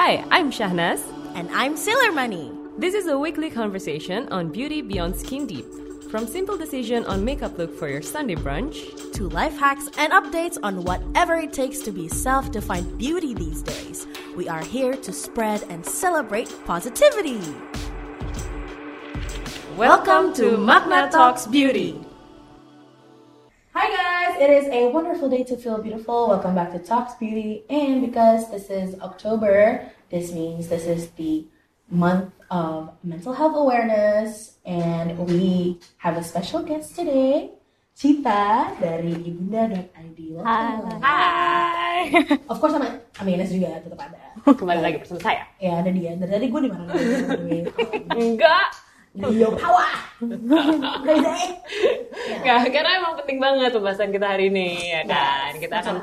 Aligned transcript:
Hi, 0.00 0.24
I'm 0.30 0.52
Shahnaz. 0.52 1.02
And 1.34 1.50
I'm 1.50 1.76
Sailor 1.76 2.12
Money. 2.12 2.52
This 2.78 2.94
is 2.94 3.08
a 3.08 3.18
weekly 3.18 3.50
conversation 3.50 4.28
on 4.28 4.48
beauty 4.48 4.80
beyond 4.80 5.16
skin 5.16 5.44
deep. 5.44 5.66
From 6.08 6.24
simple 6.24 6.56
decision 6.56 7.04
on 7.06 7.24
makeup 7.24 7.58
look 7.58 7.76
for 7.76 7.88
your 7.88 8.00
Sunday 8.00 8.36
brunch 8.36 9.12
To 9.14 9.28
life 9.28 9.58
hacks 9.58 9.90
and 9.98 10.12
updates 10.12 10.56
on 10.62 10.84
whatever 10.84 11.34
it 11.34 11.52
takes 11.52 11.80
to 11.80 11.90
be 11.90 12.06
self 12.06 12.52
defined 12.52 12.96
beauty 12.96 13.34
these 13.34 13.60
days. 13.60 14.06
We 14.36 14.48
are 14.48 14.62
here 14.62 14.94
to 14.94 15.12
spread 15.12 15.64
and 15.68 15.84
celebrate 15.84 16.54
positivity. 16.64 17.40
Welcome 19.76 20.32
to 20.34 20.56
Magna 20.58 21.10
Talks 21.10 21.44
Beauty. 21.48 22.07
Hi 23.78 23.86
guys, 23.94 24.42
it 24.42 24.50
is 24.50 24.66
a 24.74 24.90
wonderful 24.90 25.30
day 25.30 25.46
to 25.46 25.54
feel 25.54 25.78
beautiful. 25.78 26.26
Welcome 26.26 26.58
back 26.58 26.74
to 26.74 26.82
Talks 26.82 27.14
Beauty. 27.14 27.62
And 27.70 28.02
because 28.02 28.50
this 28.50 28.74
is 28.74 28.98
October, 28.98 29.86
this 30.10 30.34
means 30.34 30.66
this 30.66 30.82
is 30.82 31.14
the 31.14 31.46
month 31.86 32.34
of 32.50 32.90
mental 33.06 33.30
health 33.30 33.54
awareness. 33.54 34.58
And 34.66 35.14
we 35.30 35.78
have 36.02 36.18
a 36.18 36.26
special 36.26 36.66
guest 36.66 36.98
today, 36.98 37.54
Cita 37.94 38.74
dari 38.82 39.14
ibunda.id. 39.14 40.18
Welcome. 40.34 40.98
Hai. 40.98 42.10
Of 42.50 42.58
course 42.58 42.74
sama 42.74 42.98
Aminas 43.22 43.54
juga 43.54 43.78
tetap 43.78 44.02
ada. 44.02 44.42
Kembali 44.42 44.82
lagi 44.82 45.06
bersama 45.06 45.22
saya. 45.22 45.46
Ya 45.62 45.78
ada 45.78 45.94
dia. 45.94 46.18
Dari 46.18 46.34
tadi 46.34 46.50
gue 46.50 46.60
di 46.66 46.70
mana? 46.74 46.82
Enggak. 48.10 48.90
Yo 49.14 49.54
power. 49.54 49.86
Crazy. 51.06 51.54
Enggak, 52.48 52.72
karena 52.72 52.90
emang 52.96 53.12
penting 53.20 53.38
banget 53.38 53.70
pembahasan 53.76 54.08
kita 54.08 54.26
hari 54.26 54.48
ini, 54.48 54.68
ya 54.88 55.02
kan? 55.04 55.52
Kita 55.60 55.76
akan 55.84 55.96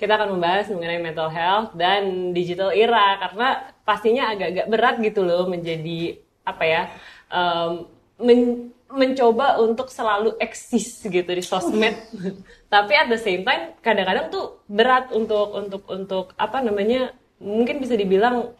kita 0.00 0.12
akan 0.16 0.28
membahas 0.32 0.72
mengenai 0.72 0.96
mental 0.96 1.28
health 1.28 1.76
dan 1.76 2.32
digital 2.32 2.72
era 2.72 3.20
karena 3.20 3.48
pastinya 3.84 4.32
agak-agak 4.32 4.66
berat 4.72 4.96
gitu 5.04 5.20
loh 5.20 5.44
menjadi 5.44 6.16
apa 6.42 6.64
ya? 6.64 6.82
em, 7.30 7.72
men- 8.18 8.72
mencoba 8.90 9.60
untuk 9.60 9.86
selalu 9.92 10.40
eksis 10.40 11.04
gitu 11.04 11.30
di 11.30 11.44
sosmed. 11.44 11.94
Tapi 12.72 12.92
at 12.96 13.06
the 13.06 13.20
same 13.20 13.44
time 13.44 13.76
kadang-kadang 13.78 14.32
tuh 14.32 14.64
berat 14.66 15.12
untuk 15.12 15.52
untuk 15.52 15.82
untuk 15.86 16.26
apa 16.40 16.64
namanya? 16.64 17.12
Mungkin 17.38 17.76
bisa 17.78 17.94
dibilang 17.94 18.56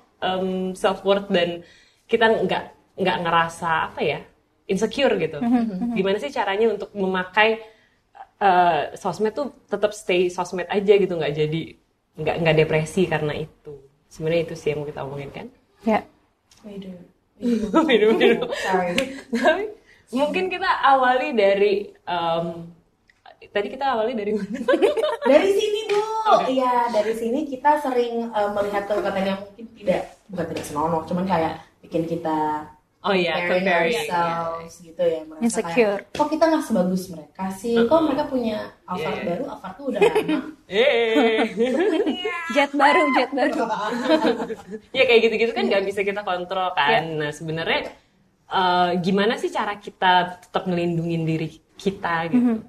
self 0.76 1.00
worth 1.02 1.32
dan 1.32 1.64
kita 2.04 2.44
nggak 2.44 2.64
nggak 3.00 3.18
ngerasa 3.24 3.90
apa 3.90 4.00
ya? 4.04 4.20
Insecure 4.70 5.18
gitu. 5.18 5.42
Gimana 5.98 6.16
sih 6.22 6.30
caranya 6.30 6.70
untuk 6.70 6.94
memakai 6.94 7.58
eh, 8.38 8.82
sosmed 8.94 9.34
tuh 9.34 9.50
tetap 9.66 9.90
stay 9.90 10.30
sosmed 10.30 10.70
aja 10.70 10.94
gitu, 10.94 11.18
nggak 11.18 11.34
jadi 11.34 11.62
nggak 12.14 12.36
nggak 12.46 12.56
depresi 12.62 13.10
karena 13.10 13.34
itu. 13.34 13.74
Sebenarnya 14.06 14.42
itu 14.46 14.54
sih 14.54 14.70
yang 14.70 14.82
mau 14.82 14.88
kita 14.88 15.02
omongin 15.02 15.30
kan. 15.34 15.46
Ya. 15.82 16.00
Waduh. 16.62 16.98
Minum-minum. 17.88 18.48
Sorry. 18.52 18.94
Tapi 19.32 19.64
mungkin 20.12 20.50
kita 20.50 20.70
awali 20.86 21.32
dari 21.32 21.88
em, 22.04 22.46
tadi 23.48 23.68
kita 23.72 23.96
awali 23.96 24.12
dari 24.12 24.32
mana? 24.36 24.58
Dari 25.30 25.50
sini 25.52 25.80
bu, 25.86 26.02
iya 26.50 26.90
dari 26.90 27.12
sini 27.14 27.46
kita 27.46 27.78
sering 27.78 28.32
uh, 28.34 28.50
melihat 28.56 28.88
konten 28.88 29.14
yang 29.20 29.38
mungkin 29.46 29.66
tidak 29.78 30.16
bukan 30.26 30.46
tidak 30.50 30.64
senonoh, 30.66 31.02
cuman 31.06 31.28
kayak 31.28 31.60
bikin 31.84 32.08
kita 32.08 32.66
Oh 33.00 33.16
iya, 33.16 33.48
comparing 33.48 33.64
comparing. 33.64 33.96
ourselves 33.96 34.74
gitu 34.78 35.00
ya, 35.00 35.20
merasa 35.24 35.40
Insecure. 35.40 36.00
kayak, 36.04 36.12
kok 36.12 36.28
kita 36.28 36.44
nggak 36.46 36.64
sebagus 36.64 37.02
mereka 37.08 37.44
sih, 37.50 37.76
kok 37.80 38.00
mereka 38.04 38.24
punya 38.28 38.58
Alphard 38.84 39.16
Yeah. 39.16 39.24
baru, 39.24 39.42
Alphard 39.48 39.74
tuh 39.74 39.84
udah 39.88 40.00
lama. 40.04 40.38
Eh. 40.68 41.40
Jet 42.52 42.72
baru, 42.76 43.02
jet 43.14 43.30
baru. 43.30 43.56
ya 44.96 45.02
kayak 45.02 45.20
gitu-gitu 45.22 45.52
kan 45.52 45.64
nggak 45.64 45.84
bisa 45.86 46.00
kita 46.02 46.20
kontrol 46.20 46.68
kan. 46.70 47.16
Nah 47.16 47.30
sebenarnya 47.30 47.88
eh, 48.46 48.90
gimana 49.00 49.40
sih 49.40 49.48
cara 49.48 49.76
kita 49.76 50.36
tetap 50.38 50.68
ngelindungin 50.68 51.24
diri 51.24 51.48
kita 51.74 52.28
gitu? 52.28 52.60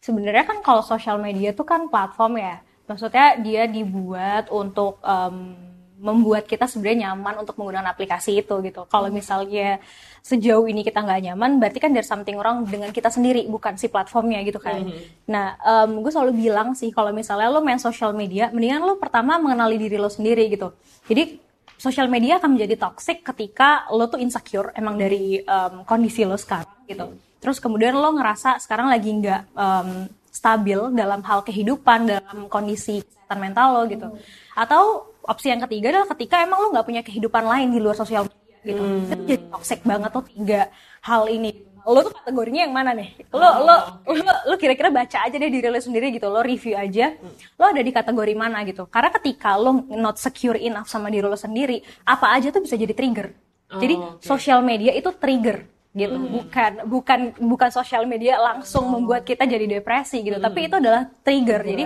Sebenarnya 0.00 0.46
kan 0.46 0.62
kalau 0.62 0.80
sosial 0.80 1.18
media 1.18 1.52
tuh 1.52 1.66
kan 1.66 1.84
platform 1.86 2.38
ya. 2.38 2.62
Maksudnya 2.86 3.42
dia 3.42 3.66
dibuat 3.66 4.46
untuk 4.48 5.02
em, 5.02 5.65
membuat 5.96 6.44
kita 6.44 6.68
sebenarnya 6.68 7.10
nyaman 7.10 7.40
untuk 7.40 7.56
menggunakan 7.56 7.88
aplikasi 7.88 8.44
itu 8.44 8.54
gitu. 8.60 8.84
Kalau 8.86 9.08
misalnya 9.08 9.80
sejauh 10.20 10.66
ini 10.68 10.84
kita 10.84 11.00
nggak 11.00 11.32
nyaman, 11.32 11.62
berarti 11.62 11.78
kan 11.80 11.94
there's 11.94 12.10
something 12.10 12.36
wrong 12.36 12.66
dengan 12.68 12.92
kita 12.92 13.08
sendiri, 13.08 13.46
bukan 13.48 13.80
si 13.80 13.88
platformnya 13.88 14.42
gitu 14.44 14.60
kan. 14.60 14.84
Nah, 15.30 15.56
em, 15.62 16.02
gue 16.02 16.12
selalu 16.12 16.32
bilang 16.36 16.74
sih 16.76 16.92
kalau 16.92 17.14
misalnya 17.14 17.48
lo 17.48 17.62
main 17.62 17.80
sosial 17.80 18.12
media, 18.12 18.52
mendingan 18.52 18.82
lo 18.84 19.00
pertama 19.00 19.38
mengenali 19.40 19.80
diri 19.80 19.96
lo 19.96 20.10
sendiri 20.10 20.50
gitu. 20.52 20.74
Jadi 21.06 21.38
sosial 21.78 22.10
media 22.10 22.42
akan 22.42 22.56
menjadi 22.56 22.74
toxic 22.76 23.22
ketika 23.22 23.86
lo 23.92 24.08
tuh 24.10 24.20
insecure 24.20 24.74
emang 24.76 25.00
dari 25.00 25.40
em, 25.40 25.74
kondisi 25.86 26.26
lo 26.26 26.36
sekarang 26.36 26.84
gitu. 26.84 27.06
Terus 27.40 27.56
kemudian 27.62 27.94
lo 27.94 28.10
ngerasa 28.12 28.58
sekarang 28.60 28.90
lagi 28.90 29.14
nggak 29.14 29.42
em, 29.54 29.88
stabil 30.26 30.92
dalam 30.92 31.24
hal 31.24 31.40
kehidupan, 31.40 32.04
dalam 32.04 32.50
kondisi 32.52 33.00
kesehatan 33.00 33.38
mental 33.40 33.68
lo 33.72 33.82
gitu. 33.88 34.06
Atau 34.52 35.15
opsi 35.26 35.52
yang 35.52 35.60
ketiga 35.66 35.92
adalah 35.92 36.08
ketika 36.16 36.42
emang 36.42 36.58
lo 36.62 36.68
nggak 36.72 36.86
punya 36.86 37.02
kehidupan 37.02 37.44
lain 37.44 37.68
di 37.74 37.78
luar 37.82 37.98
sosial 37.98 38.24
media 38.26 38.58
gitu. 38.64 38.82
Itu 38.82 39.22
jadi 39.26 39.42
toxic 39.50 39.80
banget 39.82 40.10
tuh 40.14 40.24
tiga 40.26 40.60
hal 41.02 41.26
ini. 41.28 41.66
Lo 41.86 42.02
tuh 42.02 42.10
kategorinya 42.10 42.66
yang 42.66 42.74
mana 42.74 42.90
nih? 42.98 43.14
Lo 43.30 43.62
lo 43.62 43.76
lo, 44.02 44.32
lo 44.50 44.54
kira-kira 44.58 44.90
baca 44.90 45.22
aja 45.22 45.36
deh 45.38 45.46
diri 45.46 45.70
lo 45.70 45.78
sendiri 45.78 46.10
gitu. 46.10 46.26
Lo 46.26 46.42
review 46.42 46.74
aja. 46.74 47.14
Lo 47.54 47.70
ada 47.70 47.78
di 47.78 47.94
kategori 47.94 48.34
mana 48.34 48.66
gitu. 48.66 48.90
Karena 48.90 49.14
ketika 49.14 49.54
lo 49.54 49.86
not 49.94 50.18
secure 50.18 50.58
enough 50.58 50.90
sama 50.90 51.14
diri 51.14 51.22
lo 51.30 51.38
sendiri, 51.38 51.78
apa 52.02 52.34
aja 52.34 52.50
tuh 52.50 52.66
bisa 52.66 52.74
jadi 52.74 52.90
trigger. 52.90 53.30
Jadi 53.66 53.94
Oh, 53.98 54.14
oke. 54.14 54.22
sosial 54.22 54.62
media 54.62 54.94
itu 54.94 55.10
trigger 55.14 55.66
gitu. 55.96 56.16
Bukan 56.20 56.70
bukan 56.84 57.20
bukan 57.40 57.68
sosial 57.72 58.04
media 58.04 58.36
langsung 58.36 58.84
membuat 58.92 59.24
kita 59.24 59.48
jadi 59.48 59.64
depresi 59.64 60.20
gitu. 60.20 60.36
Tapi 60.36 60.68
itu 60.68 60.76
adalah 60.76 61.08
trigger. 61.24 61.64
Jadi 61.64 61.84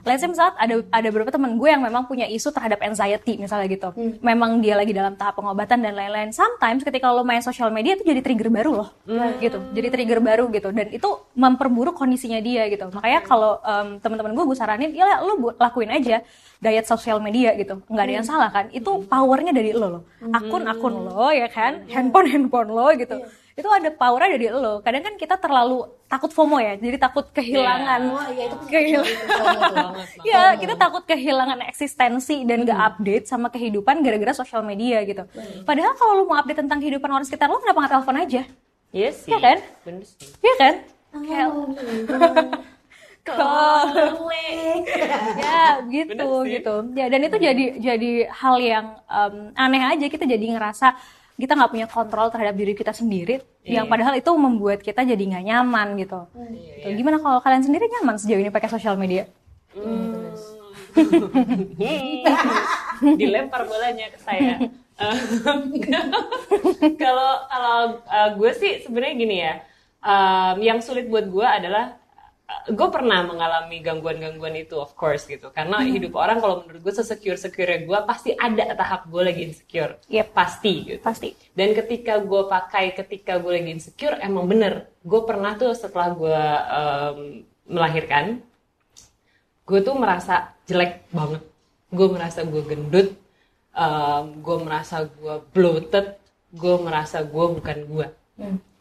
let's 0.00 0.24
say 0.24 0.32
saat 0.32 0.56
ada 0.56 0.80
ada 0.88 1.08
beberapa 1.12 1.28
teman 1.28 1.60
gue 1.60 1.68
yang 1.68 1.84
memang 1.84 2.08
punya 2.08 2.24
isu 2.24 2.48
terhadap 2.56 2.80
anxiety 2.80 3.36
misalnya 3.36 3.68
gitu. 3.68 3.92
Memang 4.24 4.64
dia 4.64 4.80
lagi 4.80 4.96
dalam 4.96 5.12
tahap 5.14 5.36
pengobatan 5.36 5.84
dan 5.84 5.92
lain-lain. 5.92 6.32
Sometimes 6.32 6.80
ketika 6.80 7.12
lo 7.12 7.20
main 7.20 7.44
sosial 7.44 7.68
media 7.68 8.00
itu 8.00 8.08
jadi 8.08 8.24
trigger 8.24 8.48
baru 8.48 8.70
loh. 8.72 8.88
Gitu. 9.36 9.60
Jadi 9.76 9.86
trigger 9.92 10.20
baru 10.24 10.48
gitu. 10.48 10.72
Dan 10.72 10.88
itu 10.88 11.08
memperburuk 11.36 12.00
kondisinya 12.00 12.40
dia 12.40 12.64
gitu. 12.72 12.88
Makanya 12.88 13.20
kalau 13.28 13.60
em, 13.60 14.00
teman-teman 14.00 14.32
gue 14.32 14.44
gue 14.48 14.56
saranin 14.56 14.90
ya 14.96 15.20
lo 15.20 15.36
lakuin 15.60 15.92
aja 15.92 16.24
diet 16.64 16.88
sosial 16.88 17.20
media 17.20 17.52
gitu. 17.60 17.84
Nggak 17.92 18.04
ada 18.08 18.14
yang 18.16 18.26
salah 18.26 18.48
kan? 18.48 18.72
Itu 18.72 19.04
powernya 19.04 19.52
dari 19.52 19.76
lo 19.76 20.00
loh 20.00 20.04
akun-akun 20.20 20.94
lo 21.08 21.28
ya 21.32 21.48
kan? 21.48 21.88
Handphone 21.88 22.28
handphone 22.28 22.70
lo 22.70 22.92
gitu. 22.92 23.16
Itu 23.56 23.68
ada 23.68 23.88
powernya 23.92 24.36
dari 24.36 24.48
lo. 24.52 24.84
Kadang 24.84 25.02
kan 25.04 25.14
kita 25.16 25.40
terlalu 25.40 25.88
takut 26.08 26.28
FOMO 26.32 26.60
ya. 26.60 26.76
Jadi 26.76 26.96
takut 27.00 27.28
kehilangan. 27.32 28.00
Oh 28.12 28.28
iya 28.32 28.44
itu 28.48 28.56
kehilangan. 28.68 29.92
ya 30.30 30.42
kita 30.56 30.74
takut 30.76 31.02
kehilangan 31.08 31.58
eksistensi 31.68 32.44
dan 32.44 32.68
gak 32.68 32.80
update 32.94 33.24
sama 33.28 33.48
kehidupan 33.48 34.04
gara-gara 34.04 34.36
sosial 34.36 34.64
media 34.64 35.00
gitu. 35.08 35.24
Padahal 35.64 35.96
kalau 35.96 36.12
lo 36.20 36.22
mau 36.28 36.36
update 36.40 36.60
tentang 36.64 36.80
kehidupan 36.80 37.08
orang 37.08 37.24
sekitar 37.24 37.48
lo 37.48 37.60
kenapa 37.60 37.84
nggak 37.84 37.92
telepon 37.96 38.16
aja? 38.20 38.42
Iya 38.92 39.10
sih. 39.12 39.30
Iya 39.32 39.38
kan? 39.40 39.58
Bener 39.84 40.02
sih. 40.04 40.16
Iya 40.40 40.54
kan? 40.56 40.74
Kayak 41.10 41.48
ya 45.36 45.84
gitu 45.86 46.28
gitu. 46.48 46.74
Ya 46.96 47.06
dan 47.08 47.20
itu 47.20 47.36
jadi 47.36 47.64
jadi 47.76 48.10
hal 48.32 48.56
yang 48.58 48.86
em, 49.06 49.34
aneh 49.54 49.82
aja. 49.84 50.06
Kita 50.08 50.24
jadi 50.24 50.40
ngerasa 50.40 50.96
kita 51.36 51.56
nggak 51.56 51.72
punya 51.72 51.86
kontrol 51.88 52.28
terhadap 52.28 52.56
diri 52.56 52.72
kita 52.72 52.92
sendiri. 52.92 53.40
Yang 53.60 53.86
Iya. 53.86 53.92
padahal 53.92 54.14
itu 54.16 54.30
membuat 54.32 54.80
kita 54.80 55.04
jadi 55.04 55.20
nggak 55.20 55.44
nyaman 55.44 55.88
gitu. 56.00 56.20
Gitu. 56.32 56.88
gimana 56.96 57.20
kalau 57.20 57.38
kalian 57.40 57.64
sendiri 57.64 57.84
nyaman 57.88 58.16
sejauh 58.16 58.40
ini 58.40 58.48
pakai 58.48 58.68
sosial 58.68 58.96
media? 58.96 59.28
Dilempar 63.20 63.64
bolanya 63.64 64.12
ke 64.12 64.18
saya. 64.20 64.56
Kalau 67.00 67.32
kalau 67.48 67.76
eh, 68.04 68.30
gue 68.36 68.52
sih 68.52 68.72
sebenarnya 68.84 69.14
gini 69.16 69.36
ya, 69.40 69.54
em, 70.04 70.60
yang 70.60 70.78
sulit 70.84 71.08
buat 71.08 71.24
gue 71.24 71.40
adalah 71.40 71.96
gue 72.70 72.88
pernah 72.90 73.22
mengalami 73.24 73.82
gangguan-gangguan 73.82 74.54
itu 74.58 74.76
of 74.78 74.92
course 74.94 75.24
gitu, 75.26 75.50
karena 75.50 75.80
hidup 75.82 76.14
orang 76.18 76.38
kalau 76.42 76.62
menurut 76.62 76.82
gue 76.82 76.94
sesecure 76.94 77.38
secure 77.38 77.70
gue 77.86 77.98
pasti 78.06 78.34
ada 78.34 78.74
tahap 78.74 79.06
gue 79.08 79.22
lagi 79.22 79.42
insecure, 79.46 79.96
Yep. 80.10 80.26
pasti 80.34 80.72
gitu. 80.86 81.00
pasti 81.00 81.28
Dan 81.54 81.72
ketika 81.74 82.18
gue 82.20 82.42
pakai, 82.50 82.92
ketika 82.94 83.38
gue 83.38 83.52
lagi 83.54 83.70
insecure, 83.70 84.18
emang 84.20 84.46
bener. 84.50 84.90
Gue 85.02 85.22
pernah 85.24 85.56
tuh 85.56 85.72
setelah 85.72 86.12
gue 86.14 86.40
em, 86.70 87.18
melahirkan, 87.70 88.42
gue 89.64 89.80
tuh 89.80 89.94
merasa 89.94 90.54
jelek 90.66 91.06
banget. 91.14 91.42
Gue 91.90 92.06
merasa 92.10 92.46
gue 92.46 92.62
gendut, 92.66 93.08
gue 94.42 94.56
merasa 94.62 95.06
gue 95.06 95.34
bloated, 95.54 96.18
gue 96.54 96.74
merasa 96.82 97.22
gue 97.22 97.46
bukan 97.58 97.78
gue. 97.86 98.06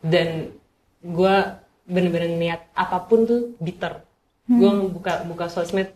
Dan 0.01 0.54
gue 1.00 1.36
bener-bener 1.89 2.31
niat 2.38 2.62
apa 2.77 2.97
pun 3.09 3.25
tuh 3.25 3.41
bitter. 3.57 4.06
Gue 4.50 4.69
buka 4.89 5.25
buka 5.25 5.45
sosmed, 5.50 5.89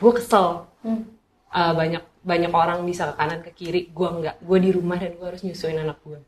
gue 0.00 0.12
kesel. 0.16 0.64
uh, 1.56 1.72
banyak 1.72 2.04
banyak 2.26 2.52
orang 2.52 2.82
bisa 2.82 3.12
ke 3.12 3.14
kanan 3.14 3.40
ke 3.40 3.50
kiri 3.54 3.80
gue 3.94 4.08
nggak 4.08 4.36
gue 4.42 4.58
di 4.58 4.70
rumah 4.74 4.98
dan 4.98 5.14
gue 5.14 5.26
harus 5.26 5.46
nyusuin 5.46 5.78
anak 5.78 6.02
gue 6.02 6.18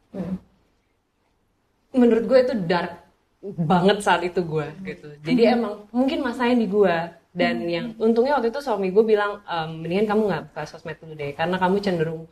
menurut 1.90 2.24
gue 2.24 2.38
itu 2.38 2.54
dark 2.68 3.02
banget 3.42 4.02
saat 4.02 4.22
itu 4.26 4.42
gue 4.42 4.66
gitu. 4.82 5.14
Jadi 5.22 5.42
emang 5.46 5.86
mungkin 5.94 6.22
masanya 6.26 6.58
di 6.58 6.66
gue 6.66 6.96
dan 7.34 7.62
yang 7.70 7.94
untungnya 8.02 8.34
waktu 8.38 8.50
itu 8.50 8.58
suami 8.58 8.90
gue 8.90 9.04
bilang 9.06 9.42
ehm, 9.46 9.82
mendingan 9.82 10.06
kamu 10.10 10.22
nggak 10.26 10.44
buka 10.50 10.62
sosmed 10.66 10.98
dulu 10.98 11.14
deh 11.14 11.30
karena 11.38 11.54
kamu 11.58 11.76
cenderung 11.78 12.22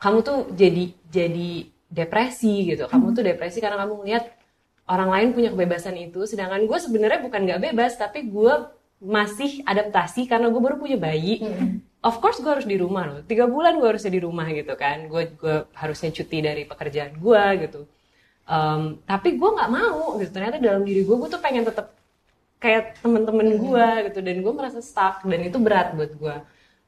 kamu 0.00 0.18
tuh 0.24 0.38
jadi 0.56 0.84
jadi 1.08 1.50
depresi 1.90 2.72
gitu. 2.72 2.88
Kamu 2.88 3.12
tuh 3.12 3.24
depresi 3.24 3.60
karena 3.60 3.84
kamu 3.84 4.04
ngeliat 4.04 4.24
orang 4.90 5.08
lain 5.08 5.28
punya 5.30 5.48
kebebasan 5.54 5.94
itu 5.96 6.26
sedangkan 6.26 6.66
gue 6.66 6.78
sebenarnya 6.82 7.22
bukan 7.22 7.40
nggak 7.46 7.62
bebas 7.70 7.94
tapi 7.94 8.26
gue 8.26 8.54
masih 9.00 9.64
adaptasi 9.64 10.28
karena 10.28 10.50
gue 10.50 10.60
baru 10.60 10.76
punya 10.76 10.98
bayi. 10.98 11.40
Of 12.00 12.20
course 12.20 12.40
gue 12.40 12.50
harus 12.50 12.68
di 12.68 12.76
rumah 12.76 13.08
loh. 13.08 13.20
Tiga 13.24 13.48
bulan 13.48 13.80
gue 13.80 13.88
harusnya 13.88 14.12
di 14.12 14.20
rumah 14.20 14.48
gitu 14.52 14.74
kan. 14.76 15.08
Gue 15.08 15.32
gue 15.32 15.64
harusnya 15.72 16.10
cuti 16.12 16.38
dari 16.44 16.62
pekerjaan 16.68 17.16
gue 17.16 17.44
gitu. 17.64 17.80
Um, 18.50 18.98
tapi 19.06 19.38
gue 19.38 19.50
nggak 19.56 19.70
mau 19.70 20.18
gitu. 20.20 20.30
Ternyata 20.34 20.60
dalam 20.60 20.82
diri 20.84 21.06
gue 21.06 21.16
gue 21.16 21.28
tuh 21.30 21.40
pengen 21.40 21.64
tetap 21.64 21.96
kayak 22.60 23.00
temen-temen 23.00 23.56
gue 23.56 23.88
gitu. 24.10 24.18
Dan 24.20 24.36
gue 24.44 24.52
merasa 24.52 24.84
stuck 24.84 25.24
dan 25.24 25.40
itu 25.40 25.56
berat 25.56 25.96
buat 25.96 26.12
gue 26.18 26.36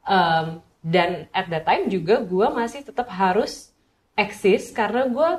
Um, 0.02 0.58
dan 0.82 1.30
at 1.30 1.46
that 1.46 1.62
time 1.62 1.86
juga 1.86 2.18
gue 2.26 2.46
masih 2.50 2.82
tetap 2.82 3.06
harus 3.06 3.70
eksis 4.18 4.74
karena 4.74 5.06
gue 5.06 5.30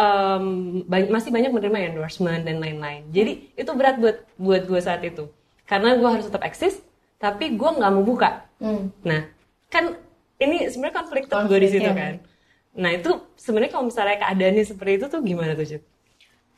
um, 0.00 0.44
ba- 0.88 1.10
masih 1.12 1.28
banyak 1.28 1.52
menerima 1.52 1.92
endorsement 1.92 2.40
dan 2.42 2.56
lain-lain 2.56 3.04
jadi 3.12 3.32
itu 3.52 3.70
berat 3.76 4.00
buat 4.00 4.16
buat 4.40 4.62
gue 4.64 4.80
saat 4.80 5.04
itu 5.04 5.28
karena 5.68 5.94
gue 5.94 6.08
harus 6.08 6.24
tetap 6.24 6.42
eksis 6.42 6.80
tapi 7.20 7.52
gue 7.52 7.70
nggak 7.76 7.92
mau 7.92 8.02
buka 8.02 8.48
Hmm. 8.60 8.92
Nah, 9.08 9.24
kan 9.72 9.96
ini 10.36 10.68
sebenarnya 10.68 11.00
konflik 11.00 11.24
gue 11.32 11.58
di 11.64 11.68
situ 11.72 11.88
ya. 11.88 11.96
kan. 11.96 12.14
Nah, 12.76 12.92
itu 12.92 13.08
sebenarnya 13.40 13.72
kalau 13.72 13.88
misalnya 13.88 14.20
keadaannya 14.20 14.64
seperti 14.68 14.92
itu 15.00 15.06
tuh 15.08 15.20
gimana 15.24 15.56
tuh, 15.56 15.64
Cid? 15.64 15.82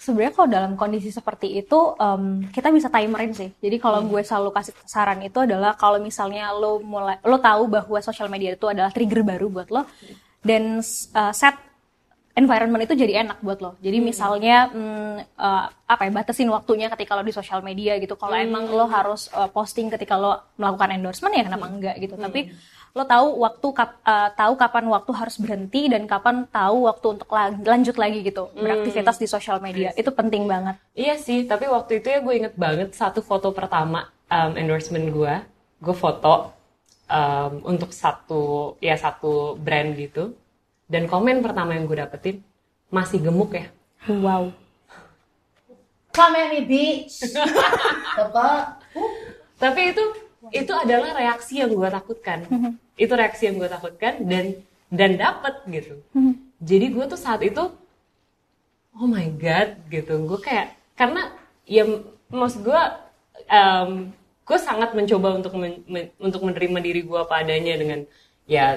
sebenarnya 0.02 0.34
kalau 0.34 0.48
dalam 0.50 0.72
kondisi 0.74 1.14
seperti 1.14 1.62
itu 1.62 1.78
em, 1.94 2.50
kita 2.50 2.74
bisa 2.74 2.90
timerin 2.90 3.30
sih. 3.30 3.54
Jadi 3.62 3.78
kalau 3.78 4.02
gue 4.02 4.18
selalu 4.26 4.50
kasih 4.50 4.74
saran 4.82 5.22
itu 5.22 5.38
adalah 5.38 5.78
kalau 5.78 6.02
misalnya 6.02 6.50
lo 6.50 6.82
mulai 6.82 7.22
lo 7.22 7.38
tahu 7.38 7.70
bahwa 7.70 8.02
sosial 8.02 8.26
media 8.26 8.58
itu 8.58 8.66
adalah 8.66 8.90
trigger 8.90 9.22
baru 9.22 9.46
buat 9.46 9.70
lo 9.70 9.86
dan 10.42 10.82
uh, 11.14 11.30
set 11.30 11.54
environment 12.32 12.82
itu 12.84 12.96
jadi 12.96 13.25
enak 13.26 13.44
buat 13.44 13.61
lo. 13.61 13.76
Jadi 13.84 13.99
misalnya 14.00 14.73
mm, 14.73 15.37
uh, 15.37 15.67
apa 15.69 16.02
ya 16.08 16.11
batasin 16.12 16.49
waktunya 16.49 16.88
ketika 16.88 17.12
lo 17.12 17.23
di 17.25 17.34
sosial 17.34 17.61
media 17.61 18.00
gitu. 18.00 18.17
Kalau 18.17 18.37
emang 18.37 18.69
lo 18.73 18.88
harus 18.88 19.29
uh, 19.37 19.49
posting 19.52 19.93
ketika 19.93 20.17
lo 20.17 20.40
melakukan 20.56 20.96
endorsement 20.96 21.37
ya 21.37 21.44
kenapa 21.44 21.67
enggak 21.69 21.96
gitu. 22.00 22.17
Tapi 22.17 22.49
lo 22.93 23.08
tahu 23.08 23.40
waktu 23.40 23.67
kap- 23.73 24.00
uh, 24.05 24.29
tahu 24.37 24.52
kapan 24.56 24.84
waktu 24.93 25.12
harus 25.17 25.37
berhenti 25.40 25.88
dan 25.88 26.05
kapan 26.05 26.44
tahu 26.49 26.88
waktu 26.88 27.06
untuk 27.20 27.29
la- 27.32 27.56
lanjut 27.56 27.96
lagi 27.96 28.20
gitu 28.20 28.52
beraktivitas 28.52 29.17
di 29.17 29.28
sosial 29.28 29.61
media. 29.64 29.93
Itu 29.96 30.12
penting 30.12 30.44
banget. 30.44 30.76
Iya 30.93 31.17
sih, 31.17 31.44
tapi 31.49 31.69
waktu 31.69 32.05
itu 32.05 32.08
ya 32.12 32.20
gue 32.20 32.35
inget 32.37 32.55
banget 32.56 32.93
satu 32.93 33.25
foto 33.25 33.52
pertama 33.52 34.08
um, 34.28 34.52
endorsement 34.56 35.08
gue. 35.08 35.35
Gue 35.81 35.96
foto 35.96 36.52
um, 37.08 37.52
untuk 37.64 37.93
satu 37.93 38.76
ya 38.81 38.96
satu 38.96 39.56
brand 39.56 39.93
gitu. 39.96 40.37
Dan 40.92 41.08
komen 41.08 41.40
pertama 41.40 41.72
yang 41.72 41.88
gue 41.88 41.96
dapetin 41.96 42.44
masih 42.92 43.24
gemuk 43.24 43.56
ya. 43.56 43.72
Wow. 44.12 44.52
Come 46.12 46.36
at 46.36 46.52
me, 46.52 46.60
bitch. 46.68 47.32
Apa? 48.28 48.76
Tapi 49.56 49.80
itu 49.96 50.04
itu 50.52 50.72
adalah 50.76 51.16
reaksi 51.16 51.64
yang 51.64 51.72
gue 51.72 51.88
takutkan. 51.88 52.44
itu 52.92 53.08
reaksi 53.16 53.48
yang 53.48 53.56
gue 53.56 53.70
takutkan 53.72 54.20
dan 54.28 54.60
dan 54.92 55.16
dapet 55.16 55.54
gitu. 55.72 55.96
Jadi 56.60 56.86
gue 56.92 57.04
tuh 57.08 57.16
saat 57.16 57.40
itu 57.40 57.72
oh 58.92 59.08
my 59.08 59.32
god 59.40 59.80
gitu. 59.88 60.20
Gue 60.28 60.36
kayak 60.44 60.76
karena 60.92 61.32
ya 61.64 61.88
maksud 62.28 62.68
gue 62.68 62.82
em, 63.48 64.12
gue 64.44 64.58
sangat 64.60 64.92
mencoba 64.92 65.40
untuk 65.40 65.56
men- 65.56 65.80
men- 65.88 66.12
untuk 66.20 66.44
menerima 66.44 66.78
diri 66.84 67.00
gue 67.00 67.16
apa 67.16 67.40
adanya 67.40 67.72
dengan 67.80 68.04
ya 68.44 68.76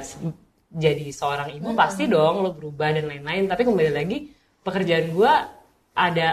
jadi 0.76 1.08
seorang 1.08 1.56
ibu 1.56 1.72
pasti 1.72 2.04
dong 2.12 2.44
lo 2.44 2.52
berubah 2.52 2.92
dan 2.92 3.08
lain-lain. 3.08 3.48
Tapi 3.48 3.64
kembali 3.64 3.92
lagi 3.96 4.18
pekerjaan 4.60 5.16
gue 5.16 5.34
ada 5.96 6.28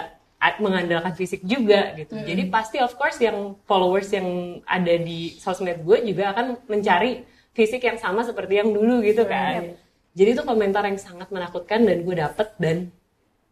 mengandalkan 0.58 1.14
fisik 1.14 1.46
juga 1.46 1.94
gitu. 1.94 2.18
Jadi 2.18 2.50
pasti 2.50 2.82
of 2.82 2.90
course 2.98 3.22
yang 3.22 3.54
followers 3.70 4.10
yang 4.10 4.58
ada 4.66 4.98
di 4.98 5.38
sosmed 5.38 5.86
gue 5.86 6.02
juga 6.02 6.34
akan 6.34 6.66
mencari 6.66 7.22
fisik 7.54 7.86
yang 7.86 8.02
sama 8.02 8.26
seperti 8.26 8.58
yang 8.58 8.74
dulu 8.74 8.98
gitu 9.06 9.22
kan. 9.30 9.78
Jadi 10.12 10.28
itu 10.34 10.42
komentar 10.42 10.82
yang 10.84 10.98
sangat 10.98 11.30
menakutkan 11.30 11.86
dan 11.86 12.02
gue 12.02 12.14
dapet 12.18 12.48
dan 12.58 12.90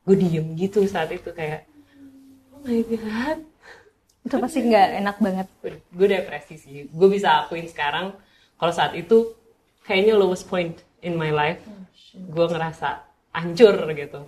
gue 0.03 0.17
diem 0.19 0.47
gitu 0.59 0.83
saat 0.91 1.15
itu 1.15 1.31
kayak 1.31 1.71
oh 2.51 2.61
my 2.67 2.83
god 2.83 3.39
Itu 4.27 4.37
pasti 4.37 4.59
nggak 4.67 4.89
enak 5.01 5.17
banget. 5.23 5.47
gue 5.95 6.07
depresi 6.11 6.59
sih 6.59 6.91
gue 6.91 7.09
bisa 7.09 7.47
akuin 7.47 7.71
sekarang 7.71 8.13
kalau 8.59 8.73
saat 8.75 8.93
itu 8.99 9.33
kayaknya 9.91 10.15
lowest 10.15 10.47
point 10.47 10.79
in 11.03 11.19
my 11.19 11.35
life. 11.35 11.59
Gue 12.15 12.47
ngerasa 12.47 13.03
hancur 13.35 13.75
gitu. 13.91 14.23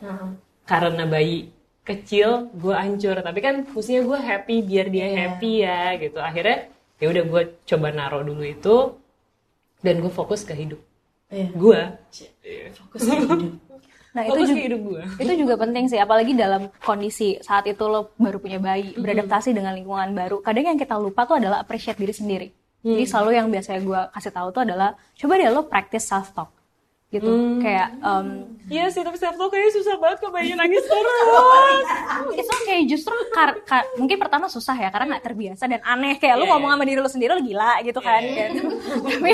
Karena 0.67 1.07
bayi 1.07 1.55
kecil 1.87 2.51
gue 2.51 2.75
hancur. 2.75 3.23
Tapi 3.23 3.39
kan 3.39 3.63
fungsinya 3.71 4.03
gue 4.03 4.19
happy 4.19 4.57
biar 4.67 4.87
dia 4.91 5.07
happy 5.15 5.63
ya 5.63 5.95
gitu. 6.03 6.19
Akhirnya 6.19 6.67
ya 6.99 7.07
udah 7.11 7.25
gue 7.27 7.43
coba 7.67 7.91
naro 7.91 8.23
dulu 8.23 8.47
itu 8.47 8.99
dan 9.83 9.99
gue 9.99 10.13
fokus 10.15 10.47
ke 10.47 10.55
hidup 10.55 10.79
Iya. 11.33 11.49
gue 11.51 11.81
Fokus 12.79 13.03
ke 13.11 13.15
hidup. 13.19 13.41
Nah 14.13 14.29
itu 14.29 14.45
fokus 14.45 14.49
juga 14.53 14.63
hidup 14.69 14.81
gue 14.85 15.03
itu 15.25 15.33
juga 15.41 15.55
penting 15.57 15.89
sih 15.89 15.97
apalagi 15.97 16.37
dalam 16.37 16.69
kondisi 16.85 17.41
saat 17.41 17.65
itu 17.65 17.81
lo 17.89 18.13
baru 18.21 18.37
punya 18.45 18.61
bayi 18.61 18.93
beradaptasi 18.93 19.57
dengan 19.57 19.73
lingkungan 19.73 20.13
baru. 20.13 20.45
Kadang 20.45 20.69
yang 20.69 20.77
kita 20.77 21.01
lupa 21.01 21.25
tuh 21.25 21.41
adalah 21.41 21.65
appreciate 21.65 21.97
diri 21.97 22.13
sendiri 22.13 22.49
jadi 22.83 23.05
selalu 23.07 23.31
yang 23.39 23.47
biasanya 23.49 23.81
gue 23.83 24.01
kasih 24.15 24.33
tahu 24.35 24.49
tuh 24.51 24.63
adalah 24.67 24.99
coba 25.15 25.33
deh 25.39 25.51
lo 25.51 25.67
practice 25.71 26.07
self 26.07 26.35
talk 26.35 26.51
gitu. 27.13 27.61
Kayak 27.61 27.89
um, 28.01 28.53
Iya 28.73 28.89
sih 28.89 29.03
tapi 29.03 29.19
self 29.19 29.37
talk 29.37 29.53
kayaknya 29.53 29.73
susah 29.75 29.95
banget 30.01 30.23
kok 30.23 30.33
bayi 30.33 30.55
nangis 30.57 30.87
terus. 30.87 31.85
Itu 32.41 32.55
kayak 32.65 32.85
justru 32.89 33.13
kar- 33.35 33.61
kar- 33.69 33.91
mungkin 34.01 34.17
pertama 34.17 34.49
susah 34.49 34.73
ya 34.73 34.89
karena 34.89 35.13
nggak 35.13 35.25
terbiasa 35.29 35.69
dan 35.69 35.83
aneh. 35.85 36.17
Kayak 36.17 36.41
lu 36.41 36.45
Iya, 36.47 36.57
ngomong 36.57 36.71
sama 36.73 36.85
diri 36.89 37.01
lu 37.03 37.11
sendiri 37.11 37.31
lu 37.37 37.43
gila 37.43 37.83
gitu 37.85 38.01
kan 38.01 38.23
gitu. 38.23 38.65
tapi 39.13 39.33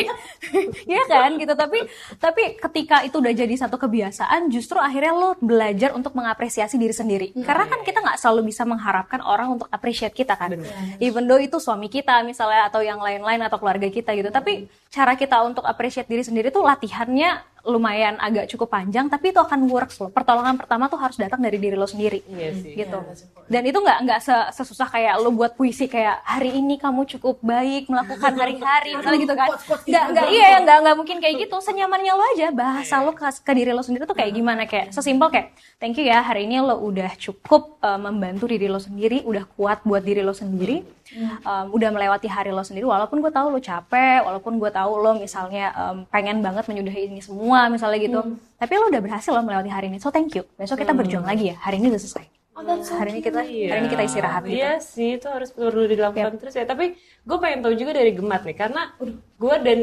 ya 0.90 1.02
kan 1.06 1.30
gitu. 1.38 1.52
Tapi 1.54 1.78
tapi 2.18 2.42
ketika 2.56 2.96
itu 3.04 3.20
udah 3.20 3.30
jadi 3.30 3.54
satu 3.54 3.76
kebiasaan 3.78 4.48
justru 4.50 4.80
akhirnya 4.80 5.12
lo 5.14 5.30
belajar 5.38 5.94
untuk 5.94 6.16
mengapresiasi 6.18 6.74
diri 6.74 6.96
sendiri. 6.96 7.26
Karena 7.38 7.68
kan 7.68 7.84
kita 7.86 8.02
nggak 8.02 8.18
selalu 8.18 8.48
bisa 8.48 8.66
mengharapkan 8.66 9.22
orang 9.22 9.54
untuk 9.54 9.68
appreciate 9.70 10.16
kita 10.16 10.34
kan. 10.34 10.56
Even 10.98 11.28
though 11.28 11.38
itu 11.38 11.60
suami 11.60 11.86
kita 11.86 12.24
misalnya 12.24 12.66
atau 12.66 12.82
yang 12.82 12.98
lain-lain 12.98 13.44
atau 13.44 13.60
keluarga 13.60 13.86
kita 13.86 14.16
gitu. 14.16 14.32
Tapi 14.32 14.66
cara 14.88 15.14
kita 15.14 15.36
untuk 15.44 15.62
appreciate 15.62 16.08
diri 16.10 16.24
sendiri 16.24 16.48
tuh 16.48 16.64
latihannya 16.64 17.60
lumayan 17.68 18.16
agak 18.16 18.48
cukup 18.48 18.72
panjang 18.72 19.06
tapi 19.06 19.28
itu 19.28 19.36
akan 19.36 19.68
works 19.68 20.00
loh 20.00 20.08
pertolongan 20.08 20.56
pertama 20.56 20.88
tuh 20.88 20.96
harus 20.96 21.14
datang 21.14 21.38
dari 21.38 21.56
diri 21.56 21.76
lo 21.76 21.84
sendiri 21.84 22.24
Iya 22.24 22.50
sih. 22.56 22.72
gitu. 22.74 22.98
Dan 23.44 23.62
itu 23.62 23.76
nggak 23.76 23.98
nggak 24.04 24.20
se- 24.20 24.48
sesusah 24.56 24.88
kayak 24.88 25.20
lo 25.20 25.28
buat 25.30 25.52
puisi 25.52 25.84
kayak 25.84 26.24
hari 26.24 26.56
ini 26.56 26.76
kamu 26.76 27.04
cukup 27.16 27.40
baik 27.40 27.86
melakukan 27.86 28.32
hari-hari 28.40 28.96
misalnya 28.96 29.20
gitu 29.20 29.34
kan. 29.34 29.48
Nggak 29.84 30.04
nggak 30.10 30.26
iya 30.28 30.46
ya 30.48 30.58
nggak 30.64 30.78
nggak 30.80 30.96
mungkin 30.96 31.16
kayak 31.20 31.34
gitu. 31.44 31.56
Senyamannya 31.60 32.12
lo 32.12 32.24
aja 32.32 32.48
bahasa 32.50 32.94
lo 33.00 33.12
ke, 33.12 33.24
ke 33.24 33.52
diri 33.52 33.70
lo 33.70 33.84
sendiri 33.84 34.04
tuh 34.04 34.16
kayak 34.16 34.32
gimana 34.32 34.64
kayak 34.64 34.90
sesimpel 34.90 35.28
kayak 35.28 35.52
thank 35.76 35.94
you 35.94 36.04
ya 36.04 36.20
hari 36.20 36.48
ini 36.48 36.58
lo 36.58 36.80
udah 36.80 37.12
cukup 37.14 37.76
uh, 37.80 38.00
membantu 38.00 38.48
diri 38.48 38.64
lo 38.66 38.80
sendiri, 38.80 39.20
udah 39.22 39.44
kuat 39.52 39.84
buat 39.84 40.00
diri 40.00 40.20
lo 40.20 40.32
sendiri, 40.32 40.80
um, 41.16 41.66
udah 41.72 41.90
melewati 41.92 42.28
hari 42.28 42.50
lo 42.52 42.60
sendiri. 42.64 42.84
Walaupun 42.88 43.22
gue 43.24 43.32
tahu 43.32 43.54
lo 43.54 43.60
capek, 43.60 44.24
walaupun 44.26 44.60
gue 44.60 44.70
tahu 44.72 44.92
lo 44.98 45.12
misalnya 45.16 45.72
um, 45.76 45.96
pengen 46.08 46.42
banget 46.44 46.64
menyudahi 46.68 47.08
ini 47.08 47.20
semua 47.22 47.68
misalnya 47.72 47.98
gitu. 48.02 48.20
Tapi 48.58 48.72
lo 48.76 48.90
udah 48.90 49.00
berhasil 49.00 49.30
lo 49.32 49.42
melewati 49.44 49.70
hari 49.70 49.86
ini. 49.88 49.98
So 50.02 50.12
thank 50.12 50.34
you. 50.34 50.44
Besok 50.58 50.82
kita 50.82 50.92
berjuang 50.92 51.24
lagi 51.24 51.52
ya. 51.52 51.56
Hari 51.60 51.80
ini 51.80 51.94
udah 51.94 52.02
selesai. 52.02 52.38
hari 52.66 53.14
ini 53.14 53.20
kita 53.22 53.40
hari 53.46 53.78
ini 53.86 53.88
kita 53.88 54.02
istirahat 54.02 54.42
gitu. 54.42 54.58
Iya 54.58 54.82
sih, 54.82 55.14
itu 55.14 55.30
harus 55.30 55.54
perlu 55.54 55.86
dilakukan 55.86 56.42
terus 56.42 56.58
ya. 56.58 56.66
Tapi 56.66 56.98
gue 56.98 57.38
pengen 57.38 57.62
tahu 57.62 57.74
juga 57.78 57.94
dari 57.94 58.10
Gemat 58.10 58.42
nih, 58.42 58.56
karena 58.58 58.90
gue 59.38 59.54
dan 59.62 59.80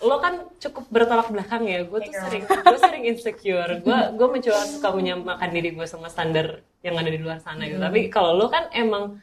lo 0.00 0.16
kan 0.16 0.48
cukup 0.56 0.88
bertolak 0.88 1.28
belakang 1.28 1.68
ya. 1.68 1.84
Gue 1.84 2.00
tuh 2.08 2.16
sering, 2.16 2.48
gue 2.48 2.78
sering 2.80 3.04
insecure. 3.04 3.70
Gue 3.84 3.98
gue 4.16 4.28
mencoba 4.32 4.60
suka 4.64 4.88
menyamakan 4.96 5.50
diri 5.52 5.76
gue 5.76 5.84
sama 5.84 6.08
standar 6.08 6.64
yang 6.80 6.96
ada 6.96 7.10
di 7.12 7.20
luar 7.20 7.36
sana 7.44 7.68
gitu. 7.68 7.76
Tapi 7.76 8.08
kalau 8.08 8.32
lo 8.32 8.48
kan 8.48 8.72
emang 8.72 9.20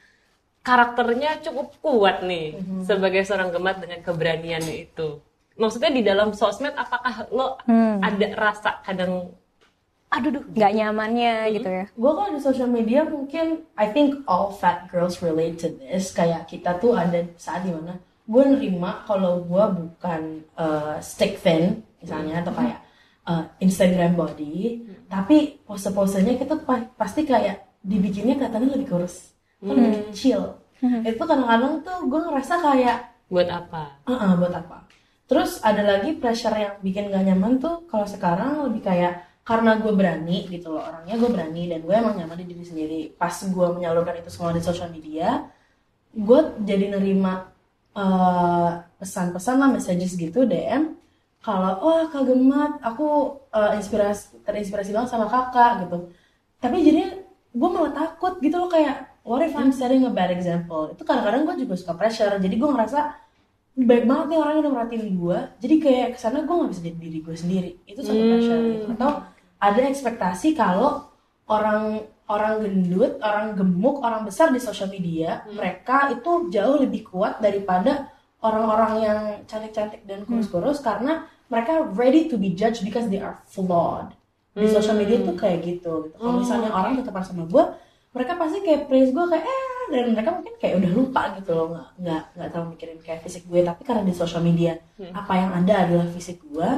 karakternya 0.64 1.44
cukup 1.44 1.76
kuat 1.84 2.24
nih 2.24 2.58
sebagai 2.88 3.28
seorang 3.28 3.52
Gemat 3.52 3.84
dengan 3.84 4.00
keberanian 4.02 4.64
itu. 4.66 5.20
Maksudnya 5.54 5.92
di 5.94 6.02
dalam 6.02 6.34
sosmed, 6.34 6.74
apakah 6.74 7.30
lo 7.30 7.62
ada 8.02 8.28
rasa 8.34 8.82
kadang 8.82 9.36
Aduh, 10.14 10.30
duh, 10.30 10.46
nggak 10.46 10.74
nyamannya 10.78 11.58
gitu 11.58 11.66
ya. 11.66 11.86
Gue 11.90 12.12
kalau 12.14 12.30
di 12.38 12.38
social 12.38 12.70
media 12.70 13.02
mungkin 13.02 13.66
I 13.74 13.90
think 13.90 14.22
all 14.30 14.54
fat 14.54 14.86
girls 14.94 15.26
relate 15.26 15.58
to 15.58 15.74
this. 15.74 16.14
Kayak 16.14 16.46
kita 16.46 16.78
tuh 16.78 16.94
ada 16.94 17.26
saat 17.34 17.66
di 17.66 17.74
mana 17.74 17.98
gue 18.24 18.44
nerima 18.46 19.04
kalau 19.04 19.44
gue 19.44 19.66
bukan 19.84 20.22
uh, 20.56 20.96
stick 21.04 21.44
thin 21.44 21.84
misalnya 22.00 22.40
atau 22.40 22.56
kayak 22.56 22.80
uh, 23.28 23.44
Instagram 23.60 24.16
body 24.16 24.88
tapi 25.12 25.60
pose-posenya 25.68 26.40
kita 26.40 26.56
pasti 26.96 27.28
kayak 27.28 27.84
dibikinnya 27.84 28.40
kelihatannya 28.40 28.80
lebih 28.80 28.88
kurus 28.96 29.33
atau 29.64 29.74
lebih 29.80 30.02
kecil. 30.12 30.60
Itu 31.08 31.24
kadang-kadang 31.24 31.80
tuh 31.88 31.98
gue 32.12 32.20
ngerasa 32.20 32.56
kayak 32.60 32.98
Buat 33.34 33.50
apa? 33.50 33.98
"Ah, 34.06 34.14
ah, 34.14 34.32
buat 34.38 34.54
apa? 34.54 34.86
Terus 35.26 35.58
ada 35.66 35.82
lagi 35.82 36.14
pressure 36.22 36.54
yang 36.54 36.78
bikin 36.86 37.10
gak 37.10 37.26
nyaman 37.26 37.58
tuh 37.58 37.82
kalau 37.90 38.06
sekarang 38.06 38.62
lebih 38.70 38.86
kayak 38.86 39.26
karena 39.42 39.80
gue 39.82 39.90
berani 39.96 40.46
gitu 40.54 40.70
loh. 40.76 40.86
Orangnya 40.86 41.16
gue 41.18 41.30
berani 41.34 41.64
dan 41.72 41.80
gue 41.82 41.96
emang 41.96 42.14
nyaman 42.20 42.38
di 42.44 42.46
diri 42.54 42.62
sendiri. 42.62 43.02
Pas 43.18 43.34
gue 43.34 43.68
menyalurkan 43.74 44.22
itu 44.22 44.30
semua 44.30 44.54
di 44.54 44.62
sosial 44.62 44.94
media 44.94 45.50
gue 46.14 46.40
jadi 46.62 46.94
nerima 46.94 47.50
eh, 47.98 48.72
pesan-pesan 49.02 49.56
lah 49.62 49.70
messages 49.74 50.14
gitu 50.18 50.46
DM 50.46 50.94
kalau 51.44 51.74
wah 51.84 52.06
kak 52.08 52.24
Gemat 52.30 52.80
aku 52.86 53.08
eh, 53.52 53.72
inspirasi 53.80 54.46
terinspirasi 54.46 54.92
banget 54.96 55.10
sama 55.10 55.26
kakak 55.28 55.88
gitu. 55.88 55.98
Tapi 56.62 56.76
jadinya 56.86 57.10
gue 57.54 57.70
malah 57.70 57.94
takut 57.94 58.38
gitu 58.42 58.56
loh 58.62 58.70
kayak 58.72 59.13
what 59.24 59.42
if 59.42 59.56
I'm 59.56 59.72
setting 59.72 60.04
a 60.04 60.12
bad 60.12 60.32
example? 60.32 60.92
Itu 60.92 61.08
kadang-kadang 61.08 61.48
gue 61.48 61.56
juga 61.68 61.76
suka 61.80 61.94
pressure. 61.96 62.38
Jadi 62.38 62.56
gue 62.60 62.70
ngerasa 62.70 63.00
baik 63.74 64.06
banget 64.06 64.26
nih 64.30 64.38
orang 64.38 64.54
yang 64.54 64.62
udah 64.70 64.74
merhatiin 64.78 65.06
gue 65.18 65.40
jadi 65.58 65.76
kayak 65.82 66.08
ke 66.14 66.20
sana 66.22 66.46
gue 66.46 66.54
nggak 66.54 66.70
bisa 66.70 66.82
jadi 66.86 66.98
diri 67.00 67.20
gue 67.26 67.36
sendiri. 67.36 67.72
Itu 67.90 68.00
satu 68.06 68.22
pressure 68.22 68.60
gitu. 68.70 68.86
Atau 68.94 69.12
ada 69.64 69.82
ekspektasi 69.90 70.48
kalau 70.54 71.10
orang 71.50 72.06
orang 72.30 72.54
gendut 72.64 73.20
orang 73.20 73.58
gemuk 73.58 74.00
orang 74.00 74.24
besar 74.24 74.54
di 74.54 74.60
sosial 74.62 74.88
media 74.88 75.44
mereka 75.52 76.08
itu 76.16 76.48
jauh 76.48 76.80
lebih 76.80 77.04
kuat 77.04 77.44
daripada 77.44 78.08
orang-orang 78.44 78.94
yang 79.04 79.20
cantik-cantik 79.48 80.04
dan 80.08 80.24
kurus-kurus 80.28 80.80
karena 80.84 81.28
mereka 81.48 81.84
ready 81.96 82.28
to 82.28 82.36
be 82.36 82.52
judged 82.52 82.84
because 82.84 83.08
they 83.08 83.20
are 83.20 83.40
flawed. 83.48 84.12
Di 84.54 84.70
sosial 84.70 85.02
media 85.02 85.18
tuh 85.26 85.34
kayak 85.34 85.66
gitu, 85.66 86.14
gitu. 86.14 86.18
kalau 86.22 86.38
misalnya 86.38 86.70
orang 86.70 86.94
tetap 87.02 87.18
sama 87.26 87.50
gue 87.50 87.64
mereka 88.14 88.38
pasti 88.38 88.58
kayak 88.62 88.86
praise 88.88 89.12
gue 89.12 89.26
kayak 89.26 89.46
eh 89.46 89.62
dan 89.92 90.04
mereka 90.16 90.30
mungkin 90.32 90.54
kayak 90.62 90.76
udah 90.80 90.92
lupa 90.96 91.22
gitu 91.38 91.52
loh 91.54 91.68
nggak 91.74 91.90
nggak 92.00 92.24
nggak 92.38 92.50
terlalu 92.50 92.70
mikirin 92.78 93.00
kayak 93.04 93.20
fisik 93.22 93.44
gue 93.50 93.60
tapi 93.62 93.82
karena 93.84 94.02
di 94.06 94.14
sosial 94.16 94.42
media 94.42 94.74
apa 95.12 95.34
yang 95.36 95.52
ada 95.52 95.74
adalah 95.86 96.08
fisik 96.08 96.40
gue 96.46 96.70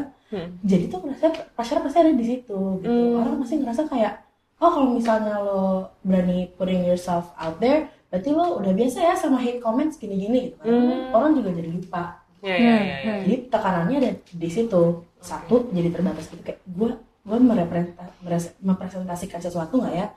jadi 0.65 0.89
tuh 0.89 0.99
merasa 1.05 1.29
pressure 1.53 1.79
pasti 1.79 1.97
ada 2.01 2.11
di 2.11 2.25
situ 2.25 2.57
gitu. 2.81 2.91
Orang 3.15 3.39
pasti 3.39 3.55
ngerasa 3.61 3.87
kayak 3.87 4.13
oh 4.57 4.71
kalau 4.71 4.89
misalnya 4.95 5.35
lo 5.39 5.91
berani 6.01 6.49
putting 6.55 6.83
yourself 6.83 7.31
out 7.37 7.59
there 7.59 7.87
berarti 8.09 8.29
lo 8.31 8.59
udah 8.59 8.73
biasa 8.73 8.97
ya 9.03 9.13
sama 9.13 9.37
hate 9.39 9.59
comments 9.59 9.95
gini-gini 9.95 10.51
gitu 10.51 10.59
kan. 10.65 11.13
Orang 11.13 11.37
juga 11.37 11.51
jadi 11.53 11.69
lupa. 11.71 12.19
Ya, 12.45 12.53
ya, 12.61 12.75
ya, 12.77 12.95
ya. 13.01 13.13
jadi 13.25 13.35
tekanannya 13.49 13.97
ada 14.01 14.11
di 14.21 14.49
situ. 14.49 14.83
Satu 15.21 15.69
jadi 15.73 15.89
terbatas 15.89 16.29
gitu. 16.29 16.41
Kayak 16.45 16.61
gue 16.67 16.91
gue 17.25 17.37
merepresenta- 17.39 18.13
meres- 18.21 18.53
mempresentasikan 18.59 19.39
sesuatu 19.39 19.77
nggak 19.77 19.95
ya? 19.95 20.07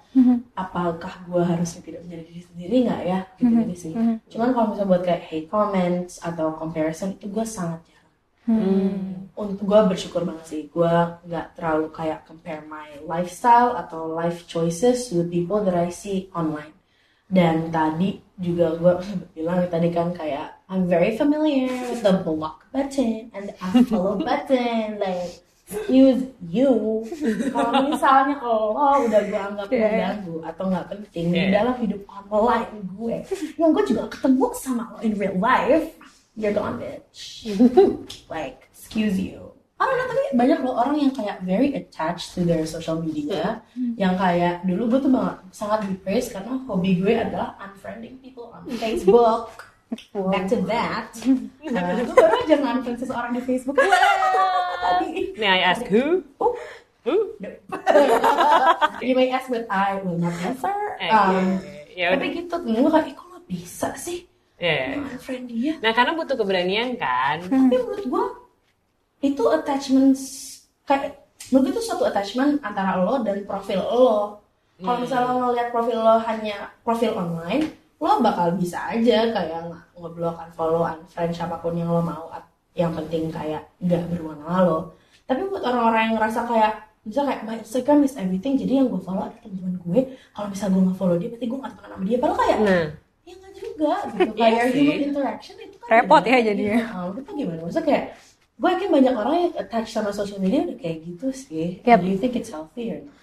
Apakah 0.54 1.24
gue 1.24 1.40
harus 1.40 1.72
tidak 1.76 2.04
menjadi 2.04 2.22
diri 2.22 2.42
sendiri 2.44 2.76
nggak 2.84 3.02
ya? 3.02 3.18
Gitu 3.34 3.48
gitu 3.64 3.74
sih. 3.74 3.92
Cuman 4.28 4.48
kalau 4.50 4.66
misalnya 4.68 4.88
buat 4.88 5.02
kayak 5.02 5.22
hate 5.24 5.48
comments 5.48 6.20
atau 6.20 6.52
comparison 6.52 7.10
itu 7.10 7.26
gue 7.26 7.42
sangat 7.42 7.80
jarang. 7.82 8.12
Untuk 9.34 9.60
gue 9.62 9.80
bersyukur 9.86 10.22
banget 10.22 10.44
sih. 10.46 10.62
Gue 10.68 10.90
nggak 11.24 11.46
terlalu 11.54 11.88
kayak 11.90 12.24
compare 12.24 12.60
my 12.62 13.00
lifestyle 13.02 13.72
atau 13.72 14.08
life 14.10 14.44
choices 14.44 15.08
with 15.08 15.28
people 15.28 15.60
that 15.60 15.72
I 15.72 15.88
see 15.88 16.28
online. 16.32 16.76
Dan 17.24 17.68
tadi 17.68 18.20
juga 18.34 18.72
gue 18.74 18.92
bilang 19.34 19.64
tadi 19.66 19.88
kan 19.88 20.12
kayak 20.12 20.60
I'm 20.68 20.84
very 20.84 21.16
familiar 21.16 21.72
with 21.88 22.00
the 22.00 22.20
block 22.20 22.68
button 22.68 23.32
and 23.32 23.48
the 23.48 23.56
unfollow 23.58 24.16
button 24.18 24.96
like 24.98 25.40
excuse 25.68 26.24
you. 26.48 27.04
Kalau 27.52 27.70
misalnya 27.86 28.34
kalau 28.40 28.72
lo 28.72 29.04
udah 29.04 29.20
gue 29.20 29.36
anggap 29.38 29.66
mengganggu 29.68 30.36
atau 30.44 30.64
nggak 30.66 30.86
penting 30.88 31.24
di 31.28 31.36
Yeah. 31.38 31.52
dalam 31.60 31.76
hidup 31.76 32.02
online 32.08 32.66
gue 32.88 33.16
yang 33.60 33.70
gue 33.70 33.84
juga 33.84 34.08
ketemu 34.08 34.46
sama 34.56 34.96
lo 34.96 34.98
in 35.04 35.12
real 35.14 35.36
life 35.36 35.92
you're 36.34 36.56
gone 36.56 36.80
bitch. 36.80 37.52
Like 38.32 38.64
excuse 38.72 39.20
you. 39.20 39.52
I 39.78 39.86
don't 39.86 39.94
know 39.94 40.08
tapi 40.10 40.22
banyak 40.34 40.58
loh 40.66 40.74
orang 40.74 40.98
yang 40.98 41.12
kayak 41.14 41.38
very 41.46 41.70
attached 41.70 42.34
to 42.34 42.42
their 42.42 42.66
social 42.66 42.98
media 42.98 43.62
yang 43.94 44.18
kayak 44.18 44.66
dulu 44.66 44.90
gue 44.90 45.06
tuh 45.06 45.12
banget 45.14 45.36
sangat 45.54 45.86
di 45.86 45.94
praise 45.94 46.34
karena 46.34 46.58
hobi 46.66 46.98
gue 46.98 47.14
adalah 47.14 47.54
unfriending 47.62 48.18
people 48.18 48.50
on 48.50 48.66
Facebook 48.82 49.67
back 50.14 50.48
to 50.48 50.58
that. 50.68 51.12
Uh, 51.68 52.00
gue 52.00 52.16
baru 52.16 52.36
aja 52.48 52.56
unfriend 52.64 52.96
seseorang 52.96 53.36
di 53.36 53.44
Facebook. 53.44 53.76
Tadi. 53.76 55.36
May 55.36 55.60
I 55.60 55.60
ask 55.68 55.84
who? 55.84 56.24
oh. 56.40 56.56
Who? 57.04 57.36
you 59.04 59.12
may 59.12 59.28
ask 59.28 59.52
what 59.52 59.68
I 59.68 60.00
will 60.00 60.16
not 60.16 60.32
answer. 60.40 60.72
Eh, 60.96 61.12
um, 61.12 61.60
ya 61.92 62.16
tapi 62.16 62.32
gitu 62.32 62.56
gue 62.56 62.88
kayak 62.88 63.12
"Ih, 63.12 63.14
kok 63.20 63.28
lo 63.28 63.38
bisa 63.44 63.92
sih? 64.00 64.24
Ya, 64.56 64.96
ya. 64.96 65.04
unfriend 65.04 65.52
dia? 65.52 65.76
Nah, 65.84 65.92
karena 65.92 66.16
butuh 66.16 66.40
keberanian 66.40 66.96
kan. 66.96 67.44
tapi 67.46 67.76
menurut 67.76 68.04
gua 68.08 68.24
itu 69.20 69.44
attachments 69.52 70.22
kayak 70.88 71.20
menurut 71.52 71.68
gue 71.68 71.72
itu 71.78 71.82
suatu 71.84 72.08
attachment 72.08 72.64
antara 72.64 72.96
lo 72.96 73.20
dan 73.20 73.44
profil 73.44 73.84
lo. 73.84 74.40
Kalau 74.80 74.98
misalnya 75.04 75.36
lo 75.36 75.52
ngeliat 75.52 75.68
profil 75.68 75.98
lo 76.00 76.16
hanya 76.24 76.72
profil 76.80 77.12
online 77.12 77.77
lo 77.98 78.20
bakal 78.20 78.54
bisa 78.54 78.78
aja 78.88 79.26
kayak 79.28 79.60
nge- 79.64 79.86
ngeblok 79.96 80.36
unfollow 80.40 80.82
unfriend 80.84 81.32
siapa 81.32 81.58
pun 81.58 81.74
yang 81.74 81.88
lo 81.88 82.00
mau 82.00 82.30
yang 82.72 82.94
penting 82.94 83.26
kayak 83.28 83.66
nggak 83.78 84.06
sama 84.06 84.58
lo 84.60 84.78
tapi 85.24 85.42
buat 85.44 85.60
orang-orang 85.60 86.02
yang 86.04 86.14
ngerasa 86.14 86.40
kayak 86.44 86.72
bisa 87.00 87.20
kayak 87.22 87.42
my 87.42 87.56
Instagram 87.56 87.98
is 88.02 88.14
everything 88.14 88.54
jadi 88.54 88.72
yang 88.76 88.88
gue 88.88 89.00
follow 89.00 89.24
adalah 89.24 89.40
teman-teman 89.40 89.74
gue 89.80 90.00
kalau 90.30 90.46
misalnya 90.46 90.72
gue 90.72 90.82
nggak 90.84 90.96
follow 90.96 91.16
dia 91.16 91.28
berarti 91.28 91.46
gue 91.46 91.58
nggak 91.58 91.72
temenan 91.72 91.90
sama 91.90 92.04
dia 92.04 92.18
padahal 92.18 92.38
kayak 92.38 92.58
Nah, 92.60 92.86
ya 93.24 93.34
nggak 93.34 93.52
juga 93.54 93.92
gitu 94.06 94.22
Iya 94.30 94.38
kayak 94.38 94.62
sih. 94.64 94.78
human 94.80 95.00
interaction 95.04 95.54
itu 95.58 95.76
kan 95.76 95.88
Repot 95.90 96.24
ya 96.24 96.38
jadinya. 96.38 96.78
Iya, 96.78 97.18
itu 97.18 97.30
gimana 97.34 97.60
maksudnya 97.60 97.84
kayak 97.84 98.04
gue 98.54 98.68
yakin 98.68 98.90
banyak 98.90 99.14
orang 99.16 99.34
yang 99.38 99.52
attach 99.56 99.88
sama 99.88 100.10
social 100.10 100.38
media 100.38 100.60
udah 100.64 100.76
kayak 100.76 100.98
gitu 101.02 101.26
sih 101.30 101.68
Yep. 101.82 101.98
do 101.98 102.06
you 102.06 102.18
think 102.18 102.34
it's 102.34 102.48
healthy 102.48 102.84
or 102.90 103.00
not? 103.00 103.17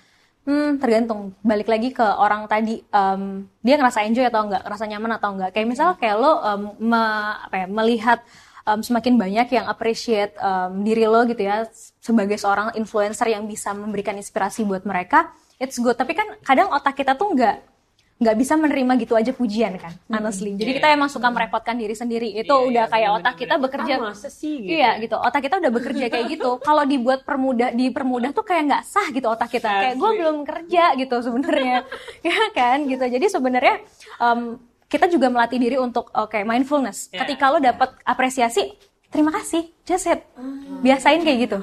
Hmm, 0.46 0.78
tergantung. 0.78 1.34
Balik 1.42 1.66
lagi 1.66 1.90
ke 1.90 2.06
orang 2.06 2.46
tadi, 2.46 2.86
em, 2.94 3.50
dia 3.66 3.76
ngerasa 3.82 4.06
enjoy 4.06 4.30
atau 4.30 4.46
enggak, 4.46 4.62
ngerasa 4.62 4.86
nyaman 4.86 5.12
atau 5.18 5.30
enggak. 5.34 5.50
Kayak 5.58 5.68
misal 5.74 5.90
kayak 5.98 6.18
lo 6.22 6.32
em, 6.46 6.62
me- 6.86 7.36
apa 7.50 7.56
ya, 7.66 7.68
melihat 7.68 8.20
em, 8.70 8.80
semakin 8.86 9.18
banyak 9.18 9.48
yang 9.58 9.66
appreciate 9.66 10.38
em, 10.38 10.86
diri 10.86 11.10
lo 11.10 11.26
gitu 11.26 11.42
ya 11.42 11.66
sebagai 11.98 12.38
seorang 12.38 12.78
influencer 12.78 13.26
yang 13.34 13.50
bisa 13.50 13.74
memberikan 13.74 14.14
inspirasi 14.22 14.62
buat 14.70 14.86
mereka, 14.86 15.34
it's 15.58 15.82
good. 15.82 15.98
Tapi 15.98 16.14
kan 16.14 16.38
kadang 16.46 16.70
otak 16.70 16.94
kita 16.94 17.18
tuh 17.18 17.34
enggak 17.34 17.66
nggak 18.16 18.36
bisa 18.36 18.56
menerima 18.56 18.96
gitu 18.98 19.14
aja 19.14 19.30
pujian 19.30 19.76
kan, 19.76 19.92
honestly. 20.08 20.56
Jadi 20.56 20.80
kita 20.80 20.88
emang 20.88 21.12
suka 21.12 21.28
merepotkan 21.28 21.76
diri 21.76 21.92
sendiri. 21.92 22.32
Itu 22.32 22.48
Iya, 22.48 22.64
udah 22.64 22.72
iya, 22.80 22.84
kayak 22.88 22.96
bener-bener. 23.12 23.20
otak 23.22 23.36
kita 23.36 23.56
bekerja 23.60 23.94
Ah, 23.94 24.00
masa 24.02 24.30
sih 24.30 24.56
gitu? 24.58 24.72
Iya 24.72 24.92
gitu, 24.98 25.16
otak 25.18 25.42
kita 25.42 25.56
udah 25.60 25.72
bekerja 25.74 26.06
kayak 26.08 26.26
gitu. 26.32 26.50
Kalau 26.68 26.84
dibuat 26.84 27.20
permudah, 27.22 27.70
dipermudah 27.70 28.32
tuh 28.32 28.42
kayak 28.42 28.64
nggak 28.66 28.84
sah 28.84 29.08
gitu 29.10 29.28
otak 29.28 29.50
kita. 29.50 29.68
Kayak 29.68 29.96
gue 29.96 30.12
belum 30.16 30.38
kerja 30.44 30.84
gitu 30.96 31.16
sebenarnya, 31.20 31.78
ya 32.28 32.40
kan 32.50 32.78
gitu. 32.84 33.04
Jadi 33.04 33.26
sebenarnya 33.28 33.76
em, 34.18 34.40
kita 34.86 35.06
juga 35.06 35.28
melatih 35.28 35.60
diri 35.60 35.76
untuk 35.76 36.08
oke 36.10 36.40
mindfulness. 36.40 37.12
Iya. 37.12 37.20
Ketika 37.20 37.52
lo 37.52 37.60
dapet 37.60 38.00
apresiasi, 38.02 38.80
terima 39.12 39.36
kasih, 39.36 39.76
just 39.84 40.08
it. 40.08 40.24
Biasain 40.80 41.20
kayak 41.20 41.40
gitu, 41.42 41.60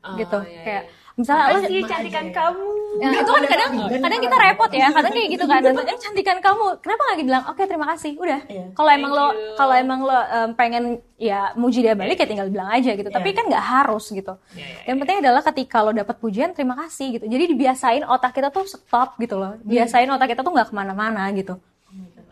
Oh, 0.00 0.16
gitu. 0.16 0.38
iya, 0.44 0.60
kayak 0.60 0.82
iya. 0.84 0.99
Misalnya 1.20 1.44
lo 1.46 1.58
Makasih 1.60 1.82
cantikan 1.86 2.26
kamu. 2.32 2.68
Ya, 3.00 3.08
itu 3.22 3.30
kan 3.30 3.44
kadang 3.46 3.70
kadang 4.02 4.20
kita 4.20 4.36
repot 4.36 4.70
ya, 4.74 4.88
kadang 4.90 5.12
kayak 5.14 5.28
gitu 5.30 5.44
kan. 5.46 5.60
Dan, 5.62 5.78
eh 5.78 5.98
cantikan 6.02 6.38
kamu, 6.42 6.66
kenapa 6.82 7.00
nggak 7.06 7.18
bilang 7.22 7.44
oke 7.46 7.62
terima 7.62 7.86
kasih, 7.94 8.12
udah. 8.18 8.40
Iya. 8.50 8.64
Kalau 8.74 8.90
emang 8.90 9.12
lo 9.14 9.26
kalau 9.54 9.74
emang 9.78 10.00
lo 10.02 10.18
em, 10.18 10.50
pengen 10.58 10.84
ya 11.14 11.54
muji 11.54 11.86
dia 11.86 11.94
balik 11.94 12.18
ya 12.18 12.26
tinggal 12.26 12.50
bilang 12.50 12.66
aja 12.66 12.90
gitu. 12.98 13.06
Tapi 13.06 13.28
Iya. 13.30 13.36
kan 13.38 13.44
nggak 13.46 13.64
harus 13.64 14.04
gitu. 14.10 14.34
Iya, 14.58 14.66
iya, 14.66 14.80
Yang 14.90 14.96
penting 15.06 15.16
adalah 15.22 15.42
ketika 15.46 15.76
lo 15.86 15.90
dapat 15.94 16.16
pujian 16.18 16.50
terima 16.50 16.74
kasih 16.74 17.06
gitu. 17.20 17.24
Jadi 17.30 17.44
dibiasain 17.54 18.02
otak 18.02 18.34
kita 18.34 18.50
tuh 18.50 18.66
stop 18.66 19.14
gitu 19.22 19.38
loh. 19.38 19.54
Biasain 19.62 20.10
otak 20.10 20.34
kita 20.34 20.42
tuh 20.42 20.50
nggak 20.50 20.68
ke 20.68 20.74
mana-mana 20.74 21.30
gitu. 21.30 21.62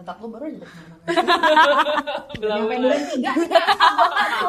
Otak 0.08 0.24
lu 0.24 0.32
baru 0.32 0.44
aja 0.48 0.56
ke 0.56 0.64
mana-mana 0.64 1.04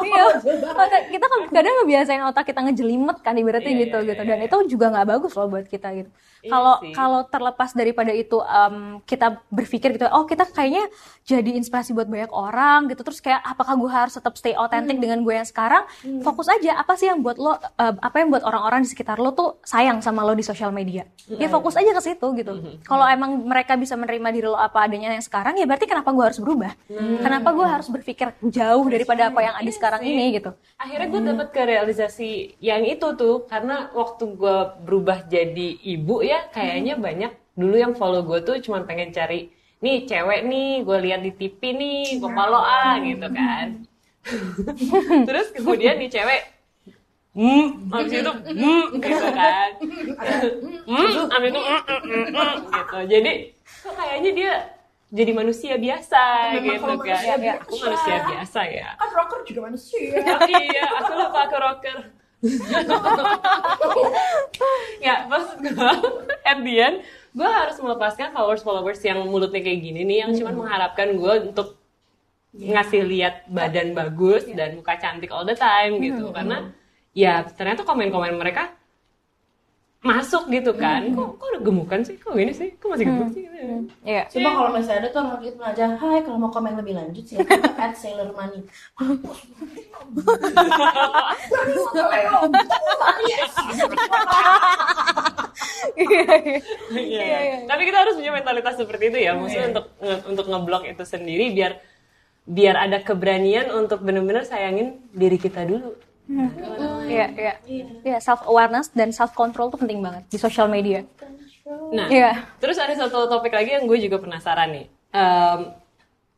Iya, 0.00 0.24
otak 0.72 1.02
kita 1.10 1.26
kan 1.26 1.40
kadang 1.52 1.74
ngebiasain 1.82 2.22
otak 2.24 2.44
kita 2.48 2.60
ngejelimet 2.64 3.18
kan 3.20 3.34
ibaratnya 3.36 3.68
Iya, 3.68 3.80
gitu 3.84 3.98
iya, 4.00 4.08
gitu 4.14 4.22
dan 4.24 4.38
itu 4.40 4.56
juga 4.70 4.86
nggak 4.88 5.06
bagus 5.06 5.32
loh 5.36 5.46
buat 5.48 5.66
kita 5.66 5.88
gitu. 5.94 6.10
Kalau 6.40 6.80
kalau 6.96 7.20
terlepas 7.28 7.70
daripada 7.76 8.10
itu 8.10 8.40
em, 8.40 8.98
kita 9.04 9.44
berpikir 9.52 9.92
gitu, 9.92 10.08
oh 10.08 10.24
kita 10.24 10.48
kayaknya 10.48 10.88
jadi 11.22 11.52
inspirasi 11.52 11.92
buat 11.92 12.08
banyak 12.08 12.32
orang 12.32 12.88
gitu. 12.88 13.04
Terus 13.04 13.20
kayak 13.20 13.44
apakah 13.44 13.76
gue 13.76 13.90
harus 13.90 14.14
tetap 14.16 14.32
stay 14.34 14.56
otentik 14.56 14.96
Hmm. 14.96 15.02
dengan 15.04 15.18
gue 15.20 15.34
yang 15.34 15.44
sekarang? 15.44 15.84
Fokus 16.24 16.48
aja 16.48 16.80
apa 16.80 16.96
sih 16.96 17.06
yang 17.06 17.20
buat 17.20 17.36
lo, 17.36 17.54
apa 17.76 18.16
yang 18.16 18.32
buat 18.32 18.40
orang-orang 18.40 18.82
di 18.82 18.88
sekitar 18.88 19.16
lo 19.16 19.30
tuh 19.30 19.60
sayang 19.62 20.00
sama 20.00 20.24
lo 20.24 20.32
di 20.32 20.40
sosial 20.40 20.70
media. 20.70 21.04
Ya 21.28 21.46
Hmm. 21.46 21.52
fokus 21.52 21.76
aja 21.76 21.90
ke 21.90 22.00
situ 22.00 22.26
gitu. 22.34 22.52
Kalau 22.82 23.04
emang 23.04 23.36
mereka 23.44 23.76
bisa 23.76 23.94
menerima 23.94 24.28
diri 24.30 24.46
lo 24.46 24.56
apa 24.56 24.80
adanya 24.80 25.12
yang 25.12 25.20
sekarang 25.20 25.49
sekarang 25.50 25.66
ya 25.66 25.66
berarti 25.66 25.86
kenapa 25.90 26.10
gue 26.14 26.24
harus 26.30 26.38
berubah? 26.38 26.72
Kenapa 27.26 27.48
gue 27.50 27.66
harus 27.66 27.88
berpikir 27.90 28.28
jauh 28.38 28.86
daripada 28.86 29.34
apa 29.34 29.40
yang 29.42 29.54
ada 29.58 29.70
sekarang 29.74 30.02
ini 30.06 30.38
gitu. 30.38 30.54
Akhirnya 30.78 31.10
gue 31.10 31.20
dapet 31.26 31.48
ke 31.50 31.62
realisasi 31.66 32.30
yang 32.62 32.86
itu 32.86 33.18
tuh 33.18 33.50
karena 33.50 33.90
waktu 33.90 34.30
gue 34.30 34.56
berubah 34.86 35.26
jadi 35.26 35.68
ibu 35.82 36.22
ya 36.22 36.46
kayaknya 36.54 36.94
banyak 36.94 37.34
dulu 37.58 37.74
yang 37.74 37.98
follow 37.98 38.22
gue 38.22 38.46
tuh 38.46 38.62
cuma 38.62 38.86
pengen 38.86 39.10
cari 39.10 39.50
nih 39.82 40.06
cewek 40.06 40.46
nih 40.46 40.86
gue 40.86 40.98
lihat 41.02 41.20
di 41.26 41.34
TV 41.34 41.60
nih 41.74 42.22
gue 42.22 42.30
follow 42.30 42.62
ah 42.62 42.94
gitu 43.02 43.26
kan. 43.26 43.66
Terus 45.26 45.50
kemudian 45.50 45.98
nih 45.98 46.14
cewek 46.14 46.42
hmm 47.34 47.90
habis 47.90 48.22
itu 48.22 48.32
hmm 48.54 48.84
gitu 49.02 49.28
kan. 49.34 49.70
Hmm 50.90 51.26
habis 51.26 51.50
itu 51.50 51.58
hmm, 51.58 51.82
hmm, 51.82 52.02
hmm, 52.06 52.26
hmm, 52.38 52.54
gitu. 52.70 52.98
Jadi 53.10 53.32
kok 53.82 53.94
kayaknya 53.98 54.30
dia 54.30 54.54
jadi 55.10 55.32
manusia 55.34 55.74
biasa 55.74 56.22
Memang 56.54 56.62
gitu 56.62 56.78
kan 56.78 56.96
manusia 57.02 57.34
aku 57.34 57.42
biasa. 57.42 57.82
manusia 57.82 58.16
biasa 58.30 58.60
ya 58.70 58.88
Kan 58.94 59.10
rocker 59.10 59.40
juga 59.42 59.60
manusia. 59.66 59.98
Oh, 60.22 60.40
iya, 60.46 60.84
aku 61.02 61.12
lupa 61.18 61.38
aku 61.50 61.56
rocker. 61.58 61.98
ya, 65.06 65.28
maksud 65.28 65.60
gue, 65.60 65.92
at 66.40 66.58
the 66.64 66.74
end, 66.80 66.96
gue 67.36 67.50
harus 67.50 67.76
melepaskan 67.84 68.32
followers-followers 68.32 69.00
yang 69.04 69.20
mulutnya 69.28 69.60
kayak 69.60 69.80
gini 69.84 70.00
nih, 70.08 70.24
yang 70.24 70.32
cuma 70.32 70.56
mengharapkan 70.56 71.12
gue 71.12 71.32
untuk 71.52 71.76
ngasih 72.56 73.04
lihat 73.04 73.44
badan 73.46 73.92
bagus 73.92 74.48
dan 74.56 74.74
muka 74.80 74.96
cantik 74.96 75.28
all 75.30 75.44
the 75.44 75.52
time 75.54 76.00
gitu. 76.00 76.32
Karena 76.32 76.72
ya 77.12 77.44
ternyata 77.44 77.84
komen-komen 77.84 78.40
mereka 78.40 78.72
masuk 80.00 80.48
gitu 80.48 80.72
kan. 80.72 81.12
Kok, 81.12 81.28
kok 81.36 81.46
udah 81.52 81.62
gemukan 81.62 82.00
sih? 82.00 82.16
Kok 82.16 82.32
gini 82.32 82.52
sih? 82.52 82.72
Kok 82.74 82.88
masih 82.88 83.04
gemuk 83.04 83.28
sih? 83.30 83.44
Iya. 84.00 84.22
Coba 84.32 84.48
kalau 84.56 84.70
misalnya 84.72 84.98
ada 84.98 85.08
tuh 85.08 85.20
orang 85.20 85.42
itu 85.44 85.60
aja, 85.60 85.84
hai 85.94 86.18
kalau 86.24 86.38
mau 86.40 86.48
komen 86.48 86.72
lebih 86.74 86.96
lanjut 86.96 87.24
sih, 87.26 87.36
at 87.76 87.92
Sailor 87.92 88.32
Money. 88.32 88.64
Iya. 96.90 97.66
Tapi 97.66 97.82
kita 97.84 97.98
harus 98.00 98.14
punya 98.16 98.32
mentalitas 98.32 98.74
seperti 98.76 99.04
itu 99.12 99.18
ya, 99.20 99.36
maksudnya 99.36 99.68
untuk 99.70 99.86
nge- 100.00 100.22
untuk 100.26 100.46
ngeblok 100.48 100.82
itu 100.88 101.04
sendiri 101.04 101.52
biar 101.52 101.72
biar 102.50 102.74
ada 102.88 102.98
keberanian 102.98 103.70
untuk 103.70 104.00
benar-benar 104.02 104.42
sayangin 104.42 104.98
diri 105.12 105.36
kita 105.36 105.62
dulu. 105.62 105.94
Iya, 107.10 107.26
iya. 107.34 107.54
Iya, 108.06 108.18
self 108.22 108.46
awareness 108.46 108.94
dan 108.94 109.10
self 109.10 109.34
control 109.34 109.68
tuh 109.68 109.82
penting 109.82 109.98
banget 109.98 110.22
di 110.30 110.38
social 110.38 110.70
media. 110.70 111.02
Nah, 111.90 112.06
Iya. 112.10 112.46
terus 112.62 112.78
ada 112.78 112.94
satu 112.94 113.26
topik 113.26 113.50
lagi 113.50 113.74
yang 113.74 113.86
gue 113.86 113.98
juga 113.98 114.18
penasaran 114.22 114.70
nih. 114.74 114.86
Em, 115.10 115.60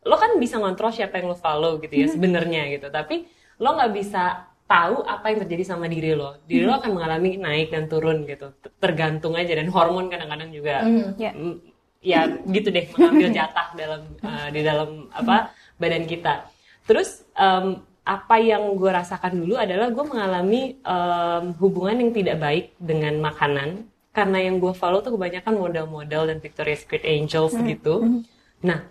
lo 0.02 0.16
kan 0.16 0.36
bisa 0.40 0.56
ngontrol 0.56 0.92
siapa 0.92 1.20
yang 1.20 1.28
lo 1.32 1.36
follow 1.36 1.76
gitu 1.80 1.92
ya 1.92 2.08
sebenarnya 2.08 2.68
gitu, 2.72 2.88
tapi 2.88 3.28
lo 3.60 3.76
nggak 3.76 3.92
bisa 3.92 4.48
tahu 4.64 5.04
apa 5.04 5.28
yang 5.28 5.44
terjadi 5.44 5.76
sama 5.76 5.86
diri 5.88 6.16
lo. 6.16 6.40
Diri 6.48 6.64
lo 6.64 6.74
akan 6.76 6.90
mengalami 6.96 7.36
naik 7.36 7.68
dan 7.70 7.84
turun 7.86 8.24
gitu, 8.24 8.52
tergantung 8.80 9.36
aja 9.36 9.52
dan 9.52 9.68
hormon 9.68 10.08
kadang-kadang 10.08 10.48
juga 10.50 10.84
Iya. 11.20 11.32
mm, 11.36 11.56
ya 12.02 12.20
gitu 12.50 12.68
deh 12.72 12.88
mengambil 12.96 13.28
jatah 13.30 13.68
dalam 13.78 14.02
uh, 14.24 14.48
di 14.50 14.60
dalam 14.64 15.06
apa 15.12 15.52
badan 15.78 16.04
kita. 16.08 16.48
Terus 16.88 17.22
em, 17.36 17.78
apa 18.02 18.36
yang 18.42 18.74
gue 18.74 18.90
rasakan 18.90 19.46
dulu 19.46 19.54
adalah 19.54 19.86
gue 19.90 20.04
mengalami 20.04 20.74
em, 20.82 21.44
hubungan 21.62 22.02
yang 22.02 22.10
tidak 22.10 22.36
baik 22.42 22.66
dengan 22.78 23.14
makanan. 23.22 23.86
Karena 24.12 24.44
yang 24.44 24.60
gue 24.60 24.76
follow 24.76 25.00
tuh 25.00 25.16
kebanyakan 25.16 25.56
model-model 25.56 26.28
dan 26.28 26.38
Victoria's 26.42 26.84
Secret 26.84 27.00
Angels 27.08 27.56
gitu. 27.64 28.26
Nah, 28.60 28.84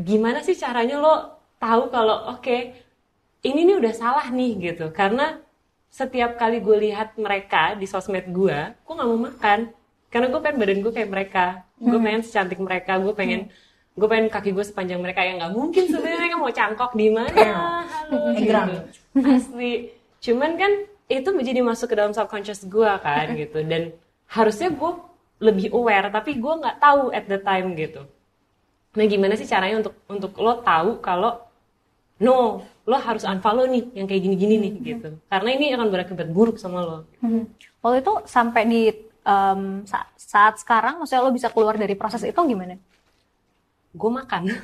gimana 0.00 0.40
sih 0.40 0.56
caranya 0.56 0.96
lo 0.96 1.14
tahu 1.60 1.92
kalau 1.92 2.32
oke 2.32 2.72
ini 3.44 3.60
nih 3.68 3.76
udah 3.76 3.92
salah 3.92 4.26
nih 4.32 4.72
gitu. 4.72 4.88
Karena 4.94 5.36
setiap 5.92 6.40
kali 6.40 6.64
gue 6.64 6.88
lihat 6.88 7.20
mereka 7.20 7.76
di 7.76 7.84
sosmed 7.84 8.32
gue, 8.32 8.58
gue 8.72 8.94
nggak 8.96 9.08
mau 9.12 9.20
makan. 9.28 9.68
Karena 10.08 10.26
gue 10.32 10.40
pengen 10.40 10.58
badan 10.60 10.80
gue 10.80 10.92
kayak 10.96 11.10
mereka, 11.12 11.44
gue 11.76 11.98
pengen 12.00 12.22
secantik 12.24 12.60
mereka, 12.60 12.96
gue 12.96 13.12
pengen 13.12 13.52
gue 13.92 14.08
pengen 14.08 14.32
kaki 14.32 14.56
gue 14.56 14.64
sepanjang 14.64 15.04
mereka. 15.04 15.20
Yang 15.20 15.36
nggak 15.44 15.52
mungkin 15.52 15.84
sebenarnya. 15.84 16.16
Mereka 16.16 16.36
mau 16.40 16.52
cangkok 16.52 16.92
di 16.96 17.08
mana, 17.12 17.84
Egrang. 18.34 18.68
gitu. 18.68 18.80
asli. 19.18 19.72
Cuman 20.18 20.54
kan 20.54 20.72
itu 21.06 21.28
menjadi 21.28 21.60
masuk 21.60 21.86
ke 21.86 21.96
dalam 21.96 22.10
subconscious 22.10 22.64
gue 22.64 22.90
kan 22.98 23.26
gitu 23.34 23.60
dan 23.62 23.92
harusnya 24.26 24.70
gue 24.70 24.92
lebih 25.38 25.68
aware 25.70 26.08
tapi 26.08 26.34
gue 26.34 26.54
nggak 26.54 26.78
tahu 26.78 27.10
at 27.10 27.26
the 27.26 27.36
time 27.36 27.74
gitu. 27.74 28.06
Nah 28.92 29.04
gimana 29.04 29.34
sih 29.34 29.44
caranya 29.44 29.80
untuk 29.80 29.94
untuk 30.06 30.32
lo 30.36 30.60
tahu 30.60 30.98
kalau 30.98 31.42
no 32.18 32.62
lo 32.82 32.96
harus 32.96 33.22
unfollow 33.22 33.64
nih 33.64 33.94
yang 33.94 34.06
kayak 34.06 34.22
gini-gini 34.22 34.54
nih 34.58 34.72
gitu. 34.80 35.08
Karena 35.26 35.50
ini 35.50 35.70
akan 35.70 35.88
berakibat 35.88 36.28
buruk 36.28 36.56
sama 36.56 36.80
lo. 36.80 36.98
Mhm. 37.20 37.42
Waktu 37.78 37.98
itu 38.00 38.12
sampai 38.24 38.62
di 38.64 38.80
em, 39.22 39.60
sa- 39.84 40.10
saat 40.16 40.58
sekarang, 40.58 40.98
maksudnya 40.98 41.22
lo 41.22 41.30
bisa 41.30 41.46
keluar 41.46 41.74
dari 41.74 41.94
proses 41.94 42.22
itu 42.22 42.40
gimana? 42.42 42.74
Gue 43.92 44.10
makan. 44.10 44.42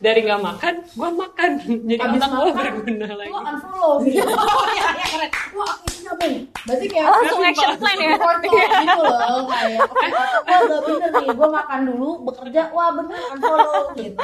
Dari 0.00 0.24
nggak 0.24 0.40
makan, 0.40 0.74
gue 0.96 1.10
makan. 1.12 1.50
Jadi 1.92 2.00
Abis 2.00 2.20
otak 2.24 2.32
gue 2.32 2.52
berguna 2.56 3.08
lagi. 3.20 3.28
Lo 3.28 3.40
unfollow 3.44 3.94
gitu. 4.00 4.24
Oh 4.56 4.66
iya, 4.72 4.88
iya 4.96 5.06
keren. 5.12 5.30
Wah, 5.52 5.74
ini 5.84 5.96
nyambung. 6.08 6.34
Berarti 6.64 6.86
kayak 6.88 7.06
Langsung 7.12 7.40
action 7.44 7.72
plan 7.76 7.96
ya? 8.00 8.08
Lo 8.16 8.30
gitu 8.40 9.00
loh. 9.04 9.40
Kayak, 9.44 9.80
oke, 9.84 10.06
gue 10.08 10.56
udah 10.64 10.80
bener 10.80 11.10
nih. 11.12 11.28
Gue 11.36 11.48
makan 11.52 11.80
dulu, 11.84 12.08
bekerja. 12.24 12.62
Wah, 12.72 12.88
bener 12.96 13.20
unfollow 13.36 13.84
gitu. 13.94 14.16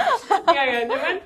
Iya 0.49 0.63
ya, 0.65 0.79
cuman 0.89 1.17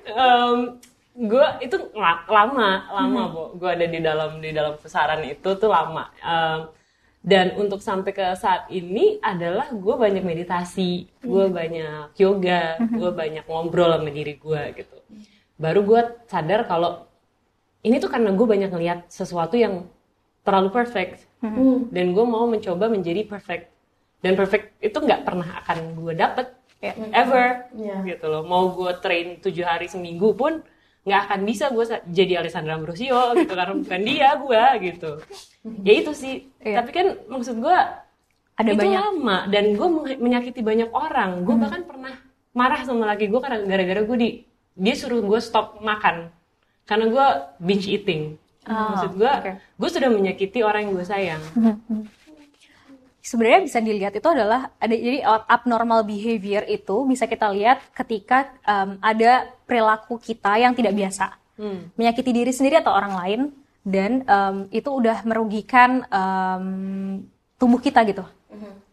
gue 1.20 1.46
itu 1.60 1.76
la- 1.94 2.26
lama, 2.26 2.68
lama 2.90 3.22
bu. 3.30 3.42
Gue 3.54 3.70
ada 3.70 3.86
di 3.86 3.98
dalam 4.02 4.42
di 4.42 4.50
dalam 4.50 4.74
pusaran 4.74 5.22
itu 5.22 5.48
tuh 5.54 5.70
lama. 5.70 6.10
Em, 6.18 6.58
dan 7.20 7.52
untuk 7.60 7.84
sampai 7.84 8.16
ke 8.16 8.24
saat 8.32 8.72
ini 8.72 9.20
adalah 9.20 9.68
gue 9.68 9.94
banyak 9.94 10.24
meditasi, 10.24 11.04
gue 11.20 11.44
banyak 11.52 12.16
yoga, 12.16 12.80
gue 12.80 13.10
banyak 13.12 13.44
ngobrol 13.44 13.92
sama 13.92 14.08
diri 14.08 14.40
gue 14.40 14.62
gitu. 14.80 14.96
Baru 15.60 15.84
gue 15.84 16.00
sadar 16.24 16.64
kalau 16.64 17.04
ini 17.84 18.00
tuh 18.00 18.08
karena 18.08 18.32
gue 18.32 18.46
banyak 18.48 18.72
ngeliat 18.72 19.00
sesuatu 19.12 19.60
yang 19.60 19.84
terlalu 20.40 20.72
perfect. 20.72 21.28
Dan 21.92 22.16
gue 22.16 22.24
mau 22.24 22.48
mencoba 22.48 22.88
menjadi 22.88 23.28
perfect. 23.28 23.68
Dan 24.20 24.36
perfect 24.36 24.76
itu 24.80 24.96
nggak 24.96 25.24
pernah 25.24 25.60
akan 25.64 25.78
gue 26.00 26.14
dapet 26.16 26.46
Ya. 26.80 26.96
ever 27.12 27.68
Iya. 27.76 28.00
gitu 28.08 28.24
loh. 28.32 28.40
Mau 28.40 28.72
gue 28.72 28.88
train 29.04 29.36
tujuh 29.36 29.68
hari 29.68 29.84
seminggu 29.92 30.32
pun 30.32 30.64
nggak 31.00 31.20
akan 31.26 31.40
bisa 31.48 31.72
gue 31.72 31.84
jadi 32.12 32.44
Alessandra 32.44 32.76
Ambrosio 32.76 33.32
gitu 33.40 33.52
karena 33.56 33.72
bukan 33.72 34.00
dia 34.04 34.28
gue 34.36 34.64
gitu. 34.92 35.10
Ya 35.80 35.92
itu 35.96 36.12
sih. 36.12 36.34
Iya. 36.60 36.84
tapi 36.84 36.90
kan 36.92 37.06
maksud 37.28 37.56
gue 37.56 37.76
Ada 38.60 38.70
itu 38.76 38.80
banyak. 38.84 39.00
lama. 39.00 39.36
Dan 39.48 39.64
gue 39.76 39.88
menyakiti 40.20 40.60
banyak 40.60 40.92
orang. 40.92 41.44
Gue 41.48 41.56
bahkan 41.56 41.82
pernah 41.88 42.12
marah 42.52 42.84
sama 42.84 43.08
laki 43.08 43.32
gue 43.32 43.40
karena 43.40 43.64
gara-gara 43.64 44.00
gue 44.04 44.16
di 44.20 44.28
dia 44.76 44.94
suruh 44.96 45.24
gue 45.24 45.40
stop 45.40 45.80
makan. 45.80 46.28
Karena 46.84 47.08
gue 47.08 47.26
binge 47.64 47.88
eating. 47.88 48.36
Maksud 48.60 49.16
gue 49.16 49.24
oke. 49.26 49.52
gue 49.56 49.88
sudah 49.88 50.12
menyakiti 50.12 50.60
orang 50.60 50.84
yang 50.84 50.92
gue 51.00 51.06
sayang 51.08 51.42
sebenarnya 53.20 53.60
bisa 53.64 53.78
dilihat 53.80 54.12
itu 54.16 54.28
adalah 54.28 54.72
ada 54.80 54.94
jadi 54.96 55.24
abnormal 55.48 56.04
behavior 56.04 56.64
itu 56.66 57.04
bisa 57.04 57.28
kita 57.28 57.52
lihat 57.52 57.92
ketika 57.92 58.52
em, 58.64 58.96
ada 59.00 59.48
perilaku 59.68 60.16
kita 60.16 60.56
yang 60.60 60.72
tidak 60.76 60.96
biasa. 60.96 61.36
Hmm. 61.60 61.92
menyakiti 61.92 62.32
diri 62.32 62.56
sendiri 62.56 62.80
atau 62.80 62.88
orang 62.88 63.20
lain 63.20 63.40
dan 63.84 64.24
em, 64.24 64.56
itu 64.72 64.88
udah 64.88 65.28
merugikan 65.28 66.08
em, 66.08 66.64
tubuh 67.60 67.76
kita 67.76 68.00
gitu. 68.08 68.24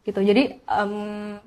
Gitu. 0.04 0.20
Jadi 0.20 0.44
em, 0.60 0.92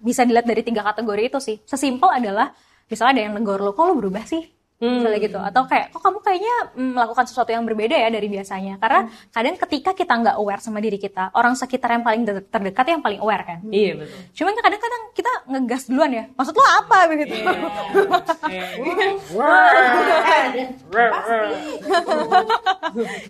bisa 0.01 0.25
dilihat 0.25 0.49
dari 0.49 0.65
tiga 0.65 0.81
kategori 0.81 1.23
itu 1.29 1.39
sih. 1.41 1.57
Sesimpel 1.69 2.09
adalah 2.09 2.57
misalnya 2.89 3.13
ada 3.13 3.23
yang 3.29 3.35
negor 3.37 3.61
lo 3.61 3.77
kok 3.77 3.85
lo 3.85 3.95
berubah 4.01 4.25
sih 4.25 4.60
misalnya 4.81 5.21
gitu. 5.21 5.37
Atau 5.37 5.69
kayak 5.69 5.93
kok 5.93 6.01
kamu 6.01 6.19
kayaknya 6.25 6.55
mm, 6.73 6.91
melakukan 6.97 7.25
sesuatu 7.29 7.53
yang 7.53 7.69
berbeda 7.69 7.93
ya 7.93 8.09
dari 8.09 8.29
biasanya. 8.33 8.81
Karena 8.81 9.13
kadang 9.29 9.57
ketika 9.61 9.91
kita 9.93 10.13
nggak 10.17 10.37
aware 10.41 10.63
sama 10.65 10.81
diri 10.81 10.97
kita 10.97 11.29
orang 11.37 11.53
sekitar 11.53 11.93
yang 11.93 12.05
paling 12.05 12.25
ter- 12.25 12.49
terdekat 12.49 12.87
yang 12.89 13.05
paling 13.05 13.21
aware 13.21 13.45
kan. 13.45 13.59
Iya 13.69 14.01
betul. 14.01 14.19
Cuman 14.41 14.53
kan 14.57 14.63
kadang-kadang 14.73 15.03
kita 15.13 15.33
ngegas 15.53 15.83
duluan 15.93 16.11
ya. 16.11 16.25
Maksud 16.33 16.55
lo 16.57 16.65
apa 16.65 16.99
begitu? 17.13 17.35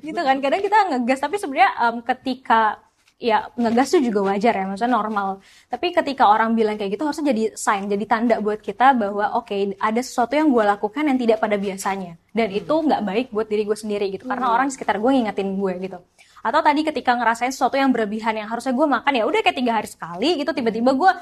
Gitu 0.00 0.20
kan. 0.20 0.36
Kadang 0.38 0.60
kita 0.62 0.78
ngegas 0.94 1.18
tapi 1.18 1.36
sebenarnya 1.36 1.70
em, 1.90 1.96
ketika 2.06 2.78
ya 3.20 3.52
ngegas 3.52 3.92
tuh 3.92 4.00
juga 4.00 4.32
wajar 4.32 4.56
ya 4.56 4.64
maksudnya 4.64 4.96
normal. 4.96 5.44
Tapi 5.68 5.92
ketika 5.92 6.32
orang 6.32 6.56
bilang 6.56 6.80
kayak 6.80 6.96
gitu 6.96 7.04
harusnya 7.04 7.36
jadi 7.36 7.52
sign 7.52 7.84
jadi 7.92 8.04
tanda 8.08 8.36
buat 8.40 8.64
kita 8.64 8.96
bahwa 8.96 9.36
oke 9.36 9.76
ada 9.76 10.00
sesuatu 10.00 10.32
yang 10.32 10.48
gue 10.48 10.64
lakukan 10.64 11.04
yang 11.04 11.20
tidak 11.20 11.38
pada 11.38 11.60
biasanya. 11.60 12.16
Dan 12.32 12.48
itu 12.48 12.72
nggak 12.72 13.02
baik 13.04 13.26
buat 13.28 13.46
diri 13.46 13.68
gue 13.68 13.76
sendiri 13.76 14.08
gitu 14.08 14.24
karena 14.24 14.48
orang 14.48 14.72
di 14.72 14.74
sekitar 14.74 14.96
gue 14.96 15.10
ngingetin 15.12 15.52
gue 15.52 15.72
gitu. 15.84 15.98
Atau 16.40 16.60
tadi 16.64 16.80
ketika 16.80 17.12
ngerasain 17.12 17.52
sesuatu 17.52 17.76
yang 17.76 17.92
berlebihan 17.92 18.32
yang 18.40 18.48
harusnya 18.48 18.72
gue 18.72 18.86
makan 18.88 19.12
ya 19.12 19.24
udah 19.28 19.40
kayak 19.44 19.56
tiga 19.60 19.72
hari 19.76 19.88
sekali 19.92 20.40
gitu 20.40 20.50
tiba-tiba 20.56 20.96
gue 20.96 21.12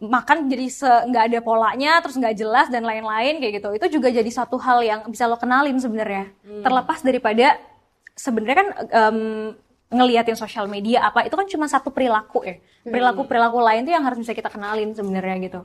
makan 0.00 0.50
jadi 0.50 0.66
nggak 1.12 1.24
ada 1.30 1.38
polanya 1.44 1.92
terus 2.02 2.16
nggak 2.18 2.34
jelas 2.34 2.66
dan 2.72 2.88
lain-lain 2.88 3.36
kayak 3.44 3.60
gitu. 3.60 3.68
Itu 3.76 3.86
juga 4.00 4.08
jadi 4.08 4.30
satu 4.32 4.56
hal 4.56 4.80
yang 4.80 5.00
bisa 5.12 5.28
lo 5.28 5.36
kenalin 5.36 5.76
sebenarnya. 5.76 6.32
Terlepas 6.64 7.04
daripada 7.04 7.60
sebenarnya 8.16 8.56
kan 8.56 8.68
em, 8.88 9.18
ngeliatin 9.92 10.36
sosial 10.36 10.68
media 10.68 11.08
apa 11.08 11.28
itu 11.28 11.36
kan 11.36 11.46
cuma 11.48 11.66
satu 11.68 11.92
perilaku 11.92 12.44
ya. 12.44 12.56
Perilaku 12.84 13.24
perilaku 13.24 13.58
lain 13.60 13.88
tuh 13.88 13.92
yang 13.96 14.04
harus 14.04 14.20
bisa 14.20 14.36
kita 14.36 14.52
kenalin 14.52 14.92
sebenarnya 14.92 15.36
gitu. 15.44 15.60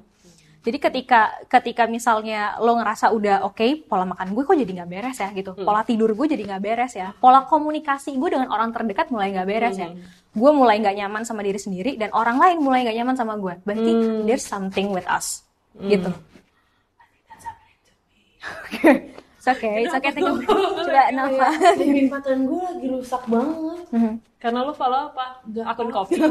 Jadi 0.59 0.75
ketika 0.75 1.39
ketika 1.47 1.87
misalnya 1.87 2.59
lo 2.59 2.75
ngerasa 2.75 3.15
udah 3.15 3.47
oke 3.47 3.87
pola 3.87 4.03
makan 4.03 4.35
gue 4.35 4.43
kok 4.43 4.55
jadi 4.59 4.71
nggak 4.83 4.91
beres 4.91 5.17
ya 5.23 5.31
gitu. 5.31 5.51
Pola 5.55 5.87
tidur 5.87 6.11
gue 6.11 6.27
jadi 6.27 6.43
nggak 6.43 6.63
beres 6.63 6.93
ya. 6.99 7.15
Pola 7.15 7.47
komunikasi 7.47 8.19
gue 8.19 8.29
dengan 8.31 8.51
orang 8.51 8.75
terdekat 8.75 9.07
mulai 9.07 9.31
nggak 9.31 9.47
beres 9.47 9.79
ya. 9.79 9.95
Gue 10.35 10.51
mulai 10.51 10.83
nggak 10.83 10.95
nyaman 10.99 11.23
sama 11.23 11.47
diri 11.47 11.59
sendiri 11.59 11.95
dan 11.95 12.11
orang 12.11 12.37
lain 12.37 12.59
mulai 12.59 12.83
nggak 12.83 12.97
nyaman 12.99 13.15
sama 13.15 13.39
gue. 13.39 13.55
Berarti 13.63 13.91
there's 14.27 14.43
something 14.43 14.91
with 14.91 15.07
us 15.07 15.47
gitu 15.79 16.11
It's 19.39 19.47
okay, 19.47 19.87
it's 19.87 19.95
okay. 19.95 20.11
A 20.11 20.35
break. 20.35 20.51
Coba. 20.83 21.47
Sleeping 21.79 22.11
pattern 22.11 22.43
gue 22.43 22.59
lagi 22.59 22.87
rusak 22.91 23.23
banget. 23.31 23.87
Karena 24.35 24.67
lu 24.67 24.75
follow 24.75 25.15
apa? 25.15 25.39
Nggak 25.47 25.63
Akun 25.63 25.89
kopi. 25.95 26.19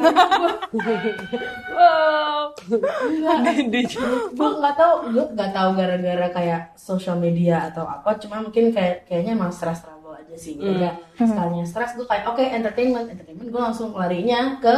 wow. 1.72 2.52
Gue 4.36 4.50
nggak 4.60 4.74
tahu 4.76 4.94
gue 5.08 5.24
nggak 5.32 5.50
tahu 5.56 5.68
gara-gara 5.72 6.28
kayak 6.36 6.60
social 6.76 7.16
media 7.16 7.72
atau 7.72 7.88
apa 7.88 8.20
cuma 8.20 8.44
mungkin 8.44 8.76
kayak 8.76 9.08
kayaknya 9.08 9.32
emang 9.40 9.52
stress 9.56 9.80
travel 9.80 10.12
aja 10.12 10.36
sih 10.36 10.60
gitu 10.60 10.76
ya 10.76 10.92
sekalinya 11.16 11.64
stres 11.64 11.96
gue 11.96 12.04
kayak 12.04 12.28
oke 12.28 12.44
entertainment 12.44 13.08
entertainment 13.08 13.48
gue 13.48 13.60
langsung 13.60 13.96
larinya 13.96 14.60
ke 14.60 14.76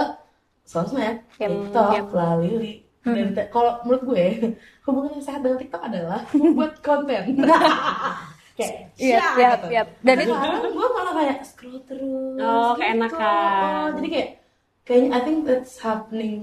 sosmed 0.63 1.27
Yep, 1.39 1.51
TikTok 1.51 1.91
yep. 1.99 2.07
lalili 2.15 2.75
Dan 3.03 3.33
te- 3.33 3.49
kalau 3.49 3.81
menurut 3.83 4.05
gue 4.07 4.25
hubungan 4.85 5.11
yang 5.15 5.25
sehat 5.25 5.41
dengan 5.41 5.57
TikTok 5.57 5.83
adalah 5.83 6.21
buat 6.31 6.73
konten 6.81 7.23
kayak 8.59 8.93
Iya, 8.95 9.19
iya, 9.35 9.51
gitu. 9.57 9.67
iya. 9.69 9.83
Dan 10.01 10.17
itu 10.21 10.33
gue 10.71 10.89
malah 10.91 11.15
kayak 11.15 11.39
scroll 11.43 11.81
terus 11.83 12.37
Oh, 12.37 12.77
gitu. 12.77 12.81
keenakan. 12.83 13.65
Oh, 13.65 13.87
jadi 13.97 14.09
kayak 14.11 14.29
kayaknya 14.83 15.09
I 15.11 15.21
think 15.21 15.39
that's 15.45 15.75
happening 15.79 16.37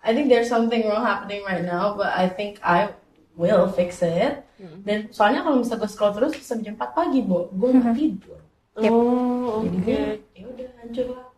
I 0.00 0.10
think 0.10 0.26
there's 0.26 0.48
something 0.48 0.84
wrong 0.84 1.00
happening 1.02 1.40
right 1.42 1.62
now 1.62 1.94
but 1.94 2.10
I 2.10 2.26
think 2.26 2.60
I 2.60 2.92
will 3.32 3.64
fix 3.68 4.02
it 4.02 4.44
dan 4.84 5.08
soalnya 5.08 5.40
kalau 5.40 5.58
misalnya 5.58 5.80
gue 5.80 5.90
scroll 5.90 6.12
terus 6.12 6.36
sampai 6.38 6.62
jam 6.62 6.76
4 6.76 6.92
pagi 6.92 7.20
bo 7.20 7.48
gue 7.50 7.68
nggak 7.72 7.94
tidur 7.94 8.38
Oh, 8.72 9.60
jadi 9.62 9.76
oke. 9.76 9.84
gue 9.84 10.00
ya 10.32 10.44
udah 10.44 10.68
hancur 10.76 11.06
lah. 11.12 11.28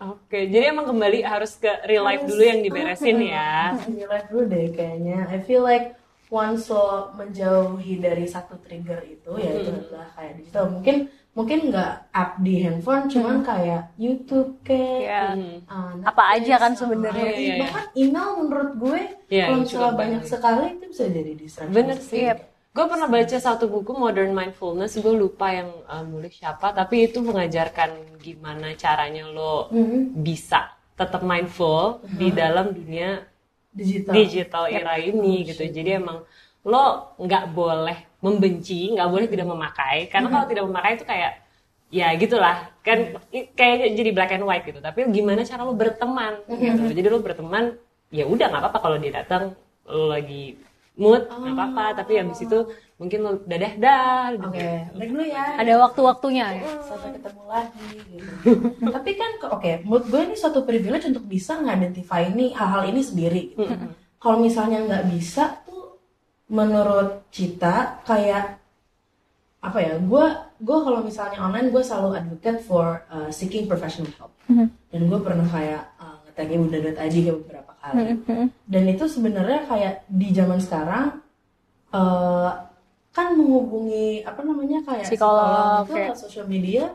Oke, 0.00 0.48
jadi 0.48 0.72
emang 0.72 0.88
kembali 0.88 1.20
harus 1.20 1.60
ke 1.60 1.68
real 1.84 2.08
life 2.08 2.24
dulu 2.24 2.40
yang 2.40 2.64
diberesin 2.64 3.20
ya. 3.20 3.76
Real 3.92 4.08
life 4.08 4.28
dulu 4.32 4.48
deh 4.48 4.72
kayaknya. 4.72 5.28
I 5.28 5.44
feel 5.44 5.60
like 5.60 5.92
once 6.32 6.72
lo 6.72 7.12
menjauhi 7.20 8.00
dari 8.00 8.24
satu 8.24 8.56
trigger 8.64 9.04
itu 9.04 9.28
ya 9.36 9.50
itu 9.60 9.68
adalah 9.68 10.08
kayak 10.16 10.32
digital. 10.40 10.72
Mungkin 10.72 10.96
mungkin 11.30 11.58
nggak 11.68 11.92
app 12.10 12.40
di 12.40 12.54
handphone, 12.64 13.12
cuman 13.12 13.44
kayak 13.44 13.92
YouTube 14.00 14.64
kayak 14.64 15.00
ya, 15.04 15.22
uh, 15.68 15.92
Apa 16.00 16.40
aja 16.40 16.54
kan 16.56 16.72
sebenarnya. 16.72 17.20
Iya, 17.20 17.36
iya, 17.36 17.44
iya. 17.54 17.60
bahkan 17.60 17.84
email 17.92 18.30
menurut 18.40 18.70
gue 18.80 19.00
Iya, 19.28 19.44
kalau 19.46 19.58
misalnya 19.62 19.92
banyak. 19.94 20.22
sekali 20.24 20.64
itu 20.80 20.84
bisa 20.88 21.04
jadi 21.12 21.32
distraction. 21.36 21.76
Bener 21.76 21.98
sih. 22.00 22.24
Yep. 22.24 22.38
Gue 22.70 22.86
pernah 22.86 23.10
baca 23.10 23.34
satu 23.34 23.66
buku 23.66 23.90
Modern 23.98 24.30
Mindfulness, 24.30 24.94
gue 24.94 25.10
lupa 25.10 25.50
yang 25.50 25.74
uh, 25.90 26.06
nulis 26.06 26.38
siapa, 26.38 26.70
tapi 26.70 27.10
itu 27.10 27.18
mengajarkan 27.18 28.18
gimana 28.22 28.78
caranya 28.78 29.26
lo 29.26 29.66
bisa 30.14 30.70
tetap 30.94 31.24
mindful 31.26 31.98
di 32.06 32.30
dalam 32.30 32.70
dunia 32.70 33.26
Digital. 33.70 34.12
digital 34.14 34.64
era 34.70 34.98
ini 35.02 35.50
gitu. 35.50 35.66
Jadi 35.66 35.98
emang 35.98 36.22
lo 36.62 37.14
nggak 37.18 37.44
boleh 37.50 37.98
membenci, 38.22 38.94
nggak 38.94 39.08
boleh 39.10 39.26
tidak 39.26 39.48
memakai, 39.50 40.06
karena 40.06 40.28
kalau 40.30 40.46
tidak 40.46 40.64
memakai 40.70 40.92
itu 40.94 41.06
kayak 41.08 41.32
ya 41.90 42.14
gitulah 42.14 42.70
kan 42.86 43.18
kayaknya 43.58 43.98
jadi 43.98 44.10
black 44.14 44.30
and 44.38 44.46
white 44.46 44.62
gitu. 44.62 44.78
Tapi 44.78 45.10
gimana 45.10 45.42
cara 45.42 45.66
lo 45.66 45.74
berteman 45.74 46.38
gitu. 46.46 46.86
Jadi 46.94 47.08
lo 47.10 47.18
berteman 47.18 47.74
ya 48.14 48.30
udah 48.30 48.46
nggak 48.46 48.62
apa-apa 48.62 48.78
kalau 48.78 48.96
dia 49.02 49.10
datang 49.22 49.58
lo 49.90 50.06
lagi 50.06 50.54
mood 51.00 51.22
nggak 51.26 51.54
apa-apa. 51.56 51.84
Tapi 51.98 52.12
habis 52.20 52.38
itu 52.38 52.58
mungkin 52.94 53.18
lo 53.20 53.32
dadah 53.42 53.72
dah. 53.74 54.36
Oke, 54.36 54.92
break 54.92 55.10
dulu 55.10 55.24
ya. 55.24 55.56
ada 55.56 55.72
waktu-waktunya 55.80 56.46
ya. 56.60 56.68
sampai 56.84 57.16
ketemu 57.16 57.42
lagi 57.48 57.88
gitu. 58.12 58.50
Tapi 59.00 59.10
kan 59.16 59.30
ke- 59.40 59.50
oke, 59.50 59.72
menurut 59.82 60.04
gue 60.06 60.20
ini 60.22 60.36
suatu 60.36 60.60
privilege 60.62 61.08
untuk 61.08 61.24
bisa 61.24 61.56
ngidentify 61.56 62.28
ini 62.28 62.52
hal-hal 62.52 62.84
ini 62.86 63.00
sendiri. 63.00 63.56
gitu. 63.56 63.72
Kalau 64.20 64.36
misalnya 64.36 64.84
nggak 64.84 65.04
bisa 65.08 65.64
tuh 65.64 65.96
menurut 66.46 67.24
Cita 67.32 68.04
kayak 68.04 68.60
apa 69.60 69.78
ya? 69.80 69.96
Gue 69.96 70.24
gue 70.60 70.78
kalau 70.84 71.00
misalnya 71.00 71.40
online 71.40 71.72
gue 71.72 71.80
selalu 71.80 72.16
advocate 72.16 72.60
for 72.60 73.00
uh, 73.08 73.32
seeking 73.32 73.64
professional 73.64 74.12
help. 74.20 74.32
Dan 74.90 75.06
gue 75.06 75.20
pernah 75.20 75.46
kayak 75.46 75.82
uh, 76.30 76.38
nge-tag 76.38 76.50
bunda.id 76.54 77.16
ke 77.18 77.32
beberapa 77.34 77.72
kali. 77.78 78.14
Dan 78.64 78.84
itu 78.86 79.04
sebenarnya 79.06 79.66
kayak 79.66 79.94
di 80.06 80.28
zaman 80.30 80.58
sekarang 80.58 81.18
eh 81.90 82.50
kan 83.10 83.34
menghubungi 83.34 84.22
apa 84.22 84.46
namanya 84.46 84.86
kayak 84.86 85.10
Psikolog, 85.10 85.82
itu 85.82 85.92
kayak- 85.92 86.14
lewat 86.14 86.18
social 86.22 86.46
media 86.46 86.94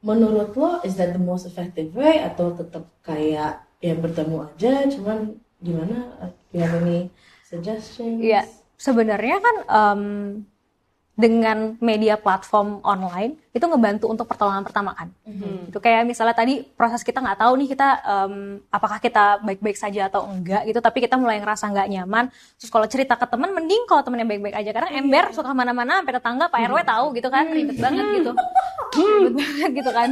menurut 0.00 0.56
lo 0.56 0.80
is 0.80 0.96
that 0.96 1.12
the 1.12 1.20
most 1.20 1.44
effective 1.44 1.92
way 1.92 2.24
atau 2.24 2.56
tetap 2.56 2.88
kayak 3.04 3.60
ya 3.76 3.92
bertemu 3.92 4.48
aja 4.48 4.88
cuman 4.88 5.36
gimana? 5.60 5.96
Uh, 6.20 6.30
do 6.48 6.56
you 6.56 6.64
have 6.64 6.80
any 6.80 7.12
suggestions? 7.44 8.20
Iya, 8.22 8.48
sebenarnya 8.76 9.36
kan 9.40 9.56
em, 9.66 10.02
dengan 11.16 11.80
media 11.80 12.20
platform 12.20 12.84
online 12.84 13.40
itu 13.56 13.64
ngebantu 13.64 14.04
untuk 14.12 14.28
pertolongan 14.28 14.60
pertama 14.60 14.92
kan. 14.92 15.08
Itu 15.72 15.80
kayak 15.80 16.04
misalnya 16.04 16.36
tadi 16.36 16.60
proses 16.60 17.00
kita 17.00 17.24
nggak 17.24 17.40
tahu 17.40 17.56
nih 17.56 17.68
kita 17.72 17.88
em, 18.04 18.60
apakah 18.68 19.00
kita 19.00 19.40
baik-baik 19.40 19.80
saja 19.80 20.12
atau 20.12 20.28
enggak 20.28 20.68
gitu, 20.68 20.76
tapi 20.84 21.00
kita 21.00 21.16
mulai 21.16 21.40
ngerasa 21.40 21.72
nggak 21.72 21.88
nyaman. 21.88 22.28
Terus 22.60 22.68
kalau 22.68 22.84
cerita 22.84 23.16
ke 23.16 23.24
teman, 23.24 23.48
mending 23.56 23.88
kalau 23.88 24.04
temennya 24.04 24.28
baik-baik 24.28 24.60
aja 24.60 24.70
karena 24.76 24.90
ember 24.92 25.32
suka 25.32 25.48
ke 25.48 25.56
mana-mana 25.56 26.04
sampai 26.04 26.14
tetangga 26.20 26.52
Pak 26.52 26.60
RW 26.68 26.78
tahu 26.84 27.06
gitu 27.16 27.28
kan, 27.32 27.44
ribet 27.48 27.78
banget 27.80 28.06
gitu, 28.20 28.30
ribet 29.00 29.34
banget 29.40 29.70
gitu 29.72 29.90
kan. 29.96 30.08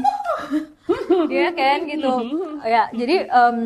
Iya 1.29 1.49
kan 1.53 1.79
gitu. 1.85 2.13
Ya, 2.65 2.89
jadi 2.97 3.29
em, 3.29 3.57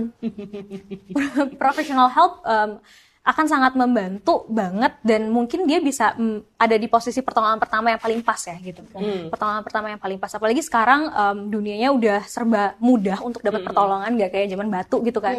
professional 1.63 2.11
help 2.11 2.43
em, 2.43 2.83
akan 3.29 3.45
sangat 3.45 3.77
membantu 3.77 4.49
banget 4.49 4.97
dan 5.05 5.29
mungkin 5.29 5.69
dia 5.69 5.85
bisa 5.85 6.17
mm, 6.17 6.57
ada 6.57 6.81
di 6.81 6.89
posisi 6.89 7.21
pertolongan 7.21 7.61
pertama 7.61 7.93
yang 7.93 8.01
paling 8.01 8.25
pas 8.25 8.41
ya 8.41 8.57
gitu. 8.57 8.81
Pertolongan 9.29 9.61
pertama 9.61 9.87
yang 9.93 10.01
paling 10.01 10.17
pas. 10.17 10.33
Apalagi 10.33 10.65
sekarang 10.65 11.13
em, 11.13 11.39
dunianya 11.53 11.93
udah 11.93 12.25
serba 12.25 12.73
mudah 12.81 13.21
untuk 13.21 13.45
dapat 13.45 13.69
pertolongan 13.69 14.17
nggak 14.17 14.33
kayak 14.33 14.49
zaman 14.49 14.73
batu 14.73 15.05
gitu 15.05 15.21
kan. 15.21 15.37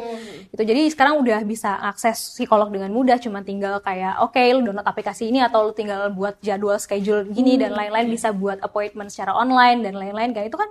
Gitu. 0.54 0.62
Jadi 0.62 0.82
sekarang 0.94 1.18
udah 1.18 1.42
bisa 1.42 1.82
akses 1.82 2.38
psikolog 2.38 2.70
dengan 2.70 2.94
mudah 2.94 3.18
cuma 3.18 3.42
tinggal 3.42 3.82
kayak 3.82 4.22
oke 4.22 4.38
lu 4.38 4.70
download 4.70 4.86
aplikasi 4.86 5.34
ini 5.34 5.42
atau 5.42 5.66
lu 5.66 5.74
tinggal 5.74 6.14
buat 6.14 6.38
jadwal 6.46 6.78
schedule 6.78 7.26
gini 7.34 7.58
dan 7.58 7.74
lain-lain 7.74 8.06
bisa 8.06 8.30
buat 8.30 8.62
appointment 8.62 9.10
secara 9.10 9.34
online 9.34 9.82
dan 9.82 9.98
lain-lain 9.98 10.30
kayak 10.38 10.54
itu 10.54 10.62
kan 10.62 10.70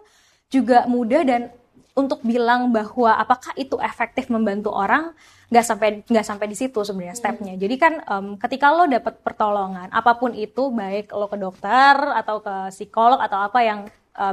juga 0.55 0.87
mudah 0.87 1.27
dan 1.27 1.51
untuk 1.99 2.23
bilang 2.23 2.71
bahwa 2.71 3.19
apakah 3.19 3.51
itu 3.59 3.75
efektif 3.83 4.31
membantu 4.31 4.71
orang 4.71 5.19
nggak 5.49 5.65
sampai 5.65 5.89
nggak 6.05 6.27
sampai 6.27 6.47
di 6.47 6.55
situ 6.55 6.77
sebenarnya 6.79 7.15
stepnya. 7.15 7.55
Jadi 7.55 7.75
kan 7.75 7.93
em, 7.99 8.27
ketika 8.37 8.69
lo 8.71 8.85
dapat 8.85 9.19
pertolongan 9.19 9.89
apa 9.91 10.13
pun 10.15 10.33
itu 10.33 10.69
baik 10.69 11.09
lo 11.11 11.27
ke 11.27 11.37
dokter 11.37 11.95
atau 12.15 12.39
ke 12.39 12.55
psikolog 12.69 13.17
atau 13.17 13.41
apa 13.41 13.61
yang 13.61 13.81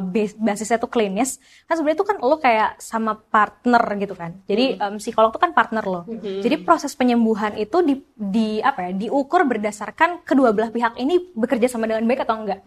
bas- 0.01 0.33
basisnya 0.35 0.75
tuh 0.75 0.89
klinis 0.89 1.37
kan 1.63 1.77
sebenarnya 1.77 1.93
itu 1.95 2.05
kan 2.05 2.17
lo 2.19 2.35
kayak 2.35 2.81
sama 2.81 3.15
partner 3.15 3.79
gitu 3.95 4.11
kan. 4.11 4.33
Jadi 4.43 4.65
em, 4.81 4.97
psikolog 4.97 5.29
tuh 5.29 5.39
kan 5.39 5.53
partner 5.53 5.85
lo. 5.85 6.01
Jadi 6.41 6.55
proses 6.59 6.91
penyembuhan 6.91 7.53
itu 7.55 7.79
di, 7.79 7.95
di 8.11 8.57
apa 8.59 8.89
ya 8.89 8.97
diukur 8.97 9.45
berdasarkan 9.45 10.19
kedua 10.21 10.51
belah 10.51 10.67
pihak 10.67 10.97
ini 10.97 11.29
bekerja 11.31 11.69
sama 11.69 11.85
dengan 11.85 12.01
baik 12.03 12.25
atau 12.25 12.35
enggak. 12.35 12.65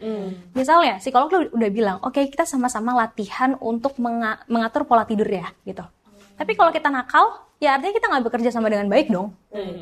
Misalnya 0.53 0.97
psikolog 0.97 1.29
lo 1.29 1.39
udah 1.53 1.71
bilang 1.71 1.97
oke 2.01 2.23
kita 2.25 2.45
sama-sama 2.45 2.95
latihan 2.95 3.59
untuk 3.59 3.99
menga- 3.99 4.41
mengatur 4.47 4.87
pola 4.87 5.03
tidur 5.03 5.27
ya 5.27 5.51
gitu 5.65 5.83
tapi 6.39 6.55
kalau 6.55 6.71
kita 6.71 6.89
nakal 6.89 7.43
ya 7.59 7.75
artinya 7.75 7.95
kita 7.99 8.07
nggak 8.07 8.25
bekerja 8.31 8.51
sama 8.55 8.71
dengan 8.71 8.87
baik 8.87 9.11
dong. 9.11 9.35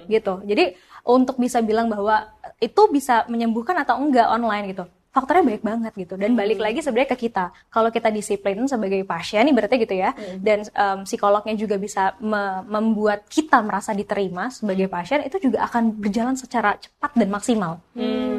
Gitu. 0.09 0.35
Jadi 0.49 0.75
untuk 1.07 1.37
bisa 1.37 1.61
bilang 1.61 1.87
bahwa 1.93 2.33
itu 2.59 2.83
bisa 2.91 3.29
menyembuhkan 3.29 3.77
atau 3.79 4.01
enggak 4.01 4.27
online 4.27 4.73
gitu 4.73 4.89
faktornya 5.17 5.49
baik 5.49 5.65
banget 5.65 5.93
gitu. 5.97 6.15
Dan 6.21 6.37
balik 6.37 6.61
lagi 6.61 6.85
sebenarnya 6.85 7.17
ke 7.17 7.25
kita. 7.25 7.49
Kalau 7.73 7.89
kita 7.89 8.13
disiplin 8.13 8.61
sebagai 8.69 9.01
pasien 9.09 9.49
nih 9.49 9.55
berarti 9.57 9.81
gitu 9.81 9.97
ya 9.97 10.13
dan 10.45 10.69
em, 10.69 10.99
psikolognya 11.09 11.57
juga 11.57 11.81
bisa 11.81 12.13
me- 12.21 12.61
membuat 12.69 13.25
kita 13.25 13.65
merasa 13.65 13.97
diterima 13.97 14.53
sebagai 14.53 14.93
pasien 14.93 15.25
itu 15.25 15.41
juga 15.41 15.65
akan 15.65 15.97
berjalan 15.97 16.37
secara 16.37 16.77
cepat 16.77 17.17
dan 17.17 17.33
maksimal. 17.33 17.81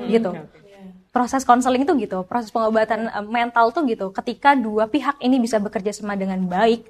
Gitu. 0.06 0.30
Proses 1.10 1.42
konseling 1.42 1.82
itu 1.82 1.98
gitu, 1.98 2.22
proses 2.30 2.54
pengobatan 2.54 3.10
mental 3.26 3.74
tuh 3.74 3.82
gitu. 3.90 4.14
Ketika 4.14 4.54
dua 4.54 4.86
pihak 4.86 5.18
ini 5.18 5.42
bisa 5.42 5.58
bekerja 5.58 5.90
sama 5.90 6.14
dengan 6.14 6.46
baik, 6.46 6.86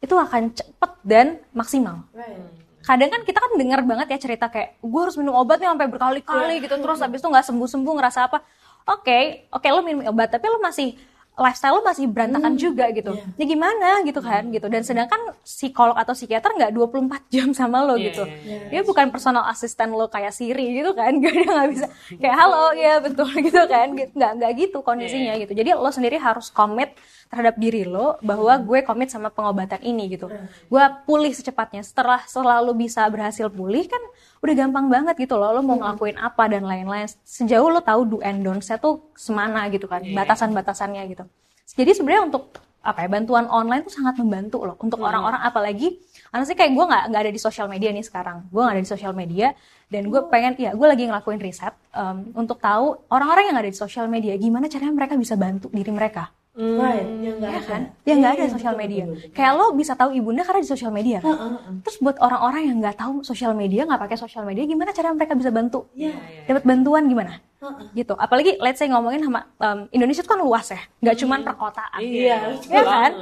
itu 0.00 0.14
akan 0.14 0.52
cepet 0.52 0.92
dan 1.02 1.26
maksimal. 1.56 2.04
Right. 2.12 2.64
kadang 2.86 3.10
kan 3.10 3.26
kita 3.26 3.42
kan 3.42 3.58
dengar 3.58 3.82
banget 3.82 4.14
ya 4.14 4.18
cerita 4.30 4.46
kayak 4.46 4.78
gue 4.78 5.00
harus 5.02 5.18
minum 5.18 5.34
obat 5.34 5.58
nih 5.58 5.66
sampai 5.66 5.90
berkali-kali 5.90 6.62
gitu. 6.62 6.78
Terus 6.78 7.02
habis 7.02 7.18
itu 7.18 7.26
nggak 7.26 7.46
sembuh-sembuh 7.50 7.92
ngerasa 7.98 8.30
apa? 8.30 8.38
Oke 8.86 9.50
oke 9.50 9.66
lo 9.74 9.82
minum 9.82 10.06
obat 10.06 10.30
tapi 10.30 10.46
lo 10.46 10.62
masih 10.62 10.94
lifestyle 11.36 11.76
lo 11.76 11.84
masih 11.84 12.08
berantakan 12.08 12.56
juga 12.56 12.88
gitu. 12.96 13.12
ya 13.36 13.44
gimana 13.44 14.00
gitu 14.08 14.24
kan 14.24 14.48
gitu. 14.48 14.72
Dan 14.72 14.80
sedangkan 14.80 15.36
psikolog 15.44 15.92
atau 15.92 16.16
psikiater 16.16 16.48
nggak 16.56 16.72
24 16.72 17.28
jam 17.34 17.52
sama 17.52 17.84
lo 17.84 18.00
Iya, 18.00 18.08
gitu. 18.08 18.24
iya, 18.24 18.58
dia 18.72 18.80
bukan 18.80 19.12
personal 19.12 19.44
assistant 19.52 19.92
lo 19.92 20.08
kayak 20.08 20.32
Siri 20.32 20.80
gitu 20.80 20.96
kan 20.96 21.12
gak 21.22 21.32
dia 21.36 21.44
nggak 21.44 21.68
bisa 21.76 21.86
kayak 22.16 22.36
halo 22.40 22.72
ya 22.72 23.04
betul 23.04 23.28
gitu 23.46 23.62
kan. 23.68 23.92
Nggak 23.92 24.32
nggak 24.40 24.52
gitu 24.56 24.78
kondisinya 24.80 25.36
gitu. 25.36 25.52
Jadi 25.52 25.76
lo 25.76 25.90
sendiri 25.92 26.16
harus 26.16 26.48
komit 26.48 26.96
terhadap 27.28 27.60
diri 27.60 27.84
lo 27.84 28.16
bahwa 28.24 28.56
gue 28.56 28.80
komit 28.80 29.12
sama 29.12 29.28
pengobatan 29.28 29.84
ini 29.84 30.08
gitu. 30.16 30.32
Gue 30.72 30.84
pulih 31.04 31.36
secepatnya. 31.36 31.84
Setelah 31.84 32.24
selalu 32.24 32.88
bisa 32.88 33.04
berhasil 33.12 33.52
pulih 33.52 33.84
kan 33.84 34.00
udah 34.40 34.54
gampang 34.56 34.88
banget 34.88 35.20
gitu 35.20 35.36
loh. 35.36 35.52
Lo 35.52 35.60
mau 35.60 35.76
ngelakuin 35.76 36.16
apa 36.16 36.48
dan 36.48 36.64
lain-lain. 36.64 37.04
Sejauh 37.28 37.68
lo 37.68 37.84
tahu 37.84 38.08
do 38.08 38.18
and 38.24 38.40
don'ts-nya 38.40 38.80
tuh 38.80 39.04
semana 39.12 39.68
gitu 39.68 39.84
kan 39.84 40.00
batasan-batasannya 40.00 41.02
gitu 41.12 41.25
jadi 41.74 41.90
sebenarnya 41.96 42.30
untuk 42.30 42.62
apa 42.86 43.02
ya 43.02 43.10
bantuan 43.10 43.50
online 43.50 43.82
tuh 43.82 43.90
sangat 43.90 44.14
membantu 44.22 44.62
loh 44.62 44.78
untuk 44.78 45.02
orang-orang. 45.02 45.42
Apalagi 45.42 45.98
karena 46.30 46.44
sih 46.46 46.54
kayak 46.54 46.70
gue 46.70 46.84
nggak 46.86 47.04
nggak 47.10 47.22
ada 47.26 47.32
di 47.34 47.40
sosial 47.42 47.66
media 47.66 47.90
nih 47.90 48.06
sekarang. 48.06 48.46
Gue 48.46 48.62
nggak 48.62 48.74
ada 48.78 48.84
di 48.86 48.90
sosial 48.90 49.10
media 49.10 49.50
dan 49.86 50.10
gue 50.10 50.20
pengen 50.30 50.54
ya 50.58 50.70
gue 50.74 50.86
lagi 50.86 51.06
ngelakuin 51.06 51.38
riset 51.38 51.74
em, 51.94 52.34
untuk 52.34 52.58
tahu 52.58 53.06
orang-orang 53.10 53.50
yang 53.50 53.54
nggak 53.58 53.66
ada 53.70 53.74
di 53.74 53.78
sosial 53.78 54.06
media 54.10 54.34
gimana 54.34 54.66
caranya 54.66 54.94
mereka 54.94 55.14
bisa 55.14 55.38
bantu 55.38 55.70
diri 55.70 55.90
mereka 55.94 56.30
Yang 56.56 57.36
nggak 57.36 57.46
ya 57.46 57.58
ada. 57.58 57.68
kan 57.68 57.82
ya 58.00 58.14
nggak 58.14 58.30
ada 58.30 58.38
Iya, 58.38 58.42
di 58.42 58.54
sosial 58.54 58.72
betul, 58.72 58.82
media 58.82 59.02
betul, 59.04 59.16
betul. 59.18 59.30
kayak 59.30 59.52
lo 59.52 59.66
bisa 59.72 59.92
tahu 59.92 60.10
ibunda 60.10 60.40
karena 60.40 60.60
di 60.60 60.70
sosial 60.70 60.88
media 60.90 61.18
kan? 61.20 61.36
Terus 61.80 61.96
buat 61.98 62.16
orang-orang 62.16 62.62
yang 62.64 62.76
nggak 62.80 62.96
tahu 62.96 63.14
sosial 63.22 63.52
media 63.52 63.84
nggak 63.84 64.00
pakai 64.00 64.16
sosial 64.16 64.42
media 64.42 64.64
gimana 64.64 64.90
cara 64.90 65.12
mereka 65.12 65.32
bisa 65.32 65.50
bantu 65.50 65.84
Iya. 65.92 66.16
dapat 66.46 66.64
bantuan 66.64 67.04
gimana 67.04 67.32
Heeh. 67.56 67.86
gitu 67.94 68.14
apalagi 68.14 68.56
let's 68.58 68.76
say 68.76 68.86
ngomongin 68.86 69.20
sama 69.20 69.44
em, 69.54 69.78
Indonesia 69.90 70.20
itu 70.20 70.28
kan 70.28 70.38
luas 70.38 70.66
ya 70.66 70.80
nggak 70.98 71.16
cuman 71.18 71.38
perkotaan 71.42 72.00
Iya, 72.00 72.36
ya 72.62 72.80
kan 72.80 72.82
banget. 72.82 73.12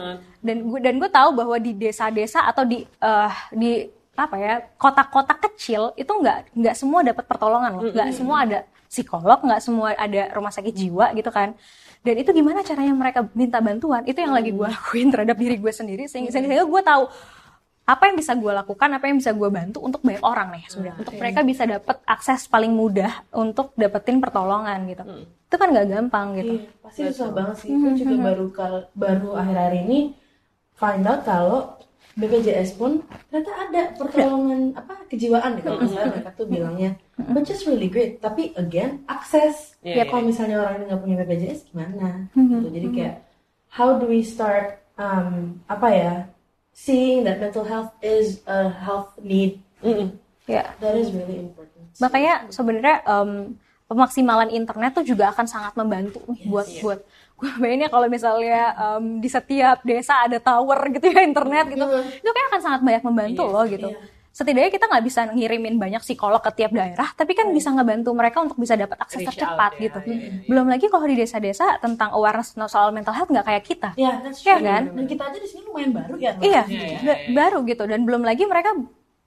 dan 0.40 0.56
gue 0.64 0.78
dan 0.80 0.94
gue 0.96 1.10
tahu 1.10 1.28
bahwa 1.32 1.56
di 1.56 1.72
desa-desa 1.72 2.42
atau 2.44 2.62
di 2.62 2.82
eh, 2.82 3.32
di 3.50 3.70
apa 4.14 4.36
ya 4.38 4.54
kota-kota 4.78 5.34
kecil 5.36 5.90
itu 5.94 6.08
nggak 6.08 6.54
nggak 6.54 6.74
semua 6.74 7.02
dapat 7.02 7.24
pertolongan 7.26 7.70
loh. 7.74 7.82
Nggak 7.90 8.08
semua 8.14 8.36
ada 8.46 8.58
psikolog 8.86 9.38
nggak 9.42 9.60
semua 9.60 9.86
ada 9.94 10.22
rumah 10.32 10.54
sakit 10.54 10.74
jiwa 10.74 11.10
gitu 11.12 11.30
kan. 11.30 11.54
Dan 12.04 12.20
itu 12.20 12.30
gimana 12.30 12.60
caranya 12.60 12.92
mereka 12.92 13.24
minta 13.32 13.58
bantuan? 13.58 14.04
Itu 14.04 14.20
yang 14.20 14.36
lagi 14.36 14.52
gue 14.52 14.68
lakuin 14.68 15.08
terhadap 15.08 15.34
diri 15.34 15.56
gue 15.56 15.72
sendiri 15.72 16.04
sehingga 16.04 16.30
sehingga 16.30 16.62
gue 16.62 16.82
tahu 16.84 17.08
apa 17.84 18.08
yang 18.08 18.16
bisa 18.16 18.32
gue 18.32 18.48
lakukan 18.48 18.88
apa 18.96 19.04
yang 19.12 19.20
bisa 19.20 19.32
gue 19.36 19.48
bantu 19.52 19.84
untuk 19.84 20.00
banyak 20.00 20.24
orang 20.24 20.56
nih 20.56 20.64
sebenarnya. 20.68 21.00
Untuk 21.00 21.14
mereka 21.20 21.40
bisa 21.44 21.62
dapat 21.64 21.96
akses 22.04 22.48
paling 22.48 22.72
mudah 22.72 23.12
untuk 23.32 23.76
dapetin 23.76 24.20
pertolongan 24.24 24.84
gitu. 24.88 25.04
Itu 25.48 25.56
kan 25.56 25.68
nggak 25.68 25.86
gampang 25.92 26.26
gitu. 26.40 26.52
Iya, 26.60 26.68
pasti 26.80 27.00
susah 27.12 27.28
banget 27.32 27.56
sih. 27.60 27.68
Gue 27.72 27.92
juga 27.96 28.16
baru 28.20 28.46
kal- 28.52 28.88
baru 28.96 29.28
akhir-akhir 29.36 29.74
ini 29.84 29.98
find 30.76 31.04
out 31.04 31.22
kalau 31.24 31.60
BPJS 32.14 32.78
pun 32.78 33.02
ternyata 33.30 33.50
ada 33.68 33.82
pertolongan 33.98 34.70
apa 34.80 35.06
kejiwaan 35.10 35.58
gitu. 35.58 35.68
Misalnya 35.74 36.08
mereka 36.14 36.30
tuh 36.34 36.46
bilangnya, 36.46 36.90
but 37.34 37.42
just 37.42 37.66
really 37.66 37.90
great. 37.90 38.22
Tapi 38.22 38.54
again, 38.54 39.02
akses. 39.10 39.74
Iya, 39.82 40.02
ya 40.02 40.04
kalau 40.06 40.22
misalnya 40.26 40.62
orang 40.62 40.80
ini 40.80 40.84
nggak 40.90 41.02
punya 41.02 41.16
BPJS 41.22 41.60
gimana? 41.74 42.30
Gitu. 42.32 42.68
Jadi 42.70 42.88
kayak 42.94 43.14
how 43.74 43.98
do 43.98 44.06
we 44.06 44.22
start 44.22 44.78
um, 44.94 45.58
apa 45.66 45.88
ya 45.90 46.14
seeing 46.74 47.26
that 47.26 47.38
mental 47.42 47.66
health 47.66 47.90
is 48.02 48.42
a 48.46 48.70
health 48.70 49.14
need 49.22 49.62
Mm-mm. 49.82 50.14
ya 50.46 50.74
that 50.82 50.94
is 50.98 51.10
really 51.14 51.38
important. 51.38 51.86
makanya 52.02 52.50
sebenarnya 52.50 53.02
em, 53.06 53.54
pemaksimalan 53.86 54.50
internet 54.50 54.90
tuh 54.94 55.06
juga 55.06 55.30
akan 55.30 55.46
sangat 55.46 55.78
membantu 55.78 56.18
nih 56.30 56.50
buat 56.50 56.66
buat 56.82 57.00
gue 57.02 57.23
bayangin 57.60 57.84
ya 57.84 57.90
kalau 57.90 58.08
misalnya 58.08 58.60
em, 58.76 59.04
di 59.18 59.28
setiap 59.28 59.78
desa 59.82 60.24
ada 60.24 60.38
tower 60.38 60.78
gitu 60.94 61.06
ya 61.08 61.20
internet 61.22 61.64
gitu. 61.72 61.84
Itu 62.20 62.30
kayak 62.30 62.46
akan 62.50 62.60
sangat 62.62 62.80
banyak 62.82 63.02
membantu 63.04 63.44
loh 63.48 63.64
gitu. 63.66 63.88
setidaknya 64.34 64.66
kita 64.66 64.90
nggak 64.90 65.04
bisa 65.06 65.20
ngirimin 65.30 65.78
banyak 65.78 66.02
psikolog 66.02 66.42
ke 66.42 66.50
tiap 66.58 66.74
daerah 66.74 67.06
tapi 67.14 67.38
kan 67.38 67.54
bisa 67.54 67.70
ngebantu 67.70 68.10
mereka 68.18 68.42
untuk 68.42 68.58
bisa 68.58 68.74
dapat 68.74 68.98
akses 68.98 69.22
Reach 69.22 69.30
tercepat 69.30 69.78
out 69.78 69.78
ya, 69.78 69.84
gitu. 69.86 69.98
iya, 70.10 70.42
belum 70.50 70.66
lagi 70.66 70.90
kalau 70.90 71.06
di 71.06 71.14
desa-desa 71.14 71.78
tentang 71.78 72.10
awareness 72.10 72.50
soal 72.66 72.90
mental 72.90 73.14
health 73.14 73.30
nggak 73.30 73.46
kayak 73.46 73.62
kita. 73.62 73.90
Ya, 73.94 74.18
that's 74.26 74.42
Iya 74.42 74.58
kan? 74.58 74.82
Dan 74.90 75.06
kita 75.06 75.22
aja 75.30 75.38
di 75.38 75.46
sini 75.46 75.62
lumayan 75.62 75.94
baru 75.94 76.18
ya. 76.18 76.34
Iya, 76.42 76.62
iya, 76.66 76.98
ba- 77.06 77.22
baru 77.30 77.62
gitu. 77.62 77.86
Dan 77.86 78.02
belum 78.02 78.26
lagi 78.26 78.42
mereka 78.42 78.74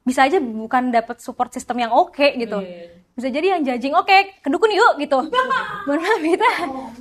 bisa 0.08 0.24
aja 0.24 0.39
bukan 0.39 0.88
dapat 0.88 1.20
support 1.20 1.52
system 1.52 1.84
yang 1.84 1.91
oke 1.91 2.15
gitu. 2.15 2.63
Bisa 3.12 3.28
jadi 3.28 3.58
yang 3.58 3.65
judging 3.65 3.91
oke, 3.91 4.17
ke 4.39 4.48
dukun 4.48 4.72
yuk 4.72 4.93
gitu. 4.98 5.20
Maaf 5.89 6.22
kita 6.22 6.50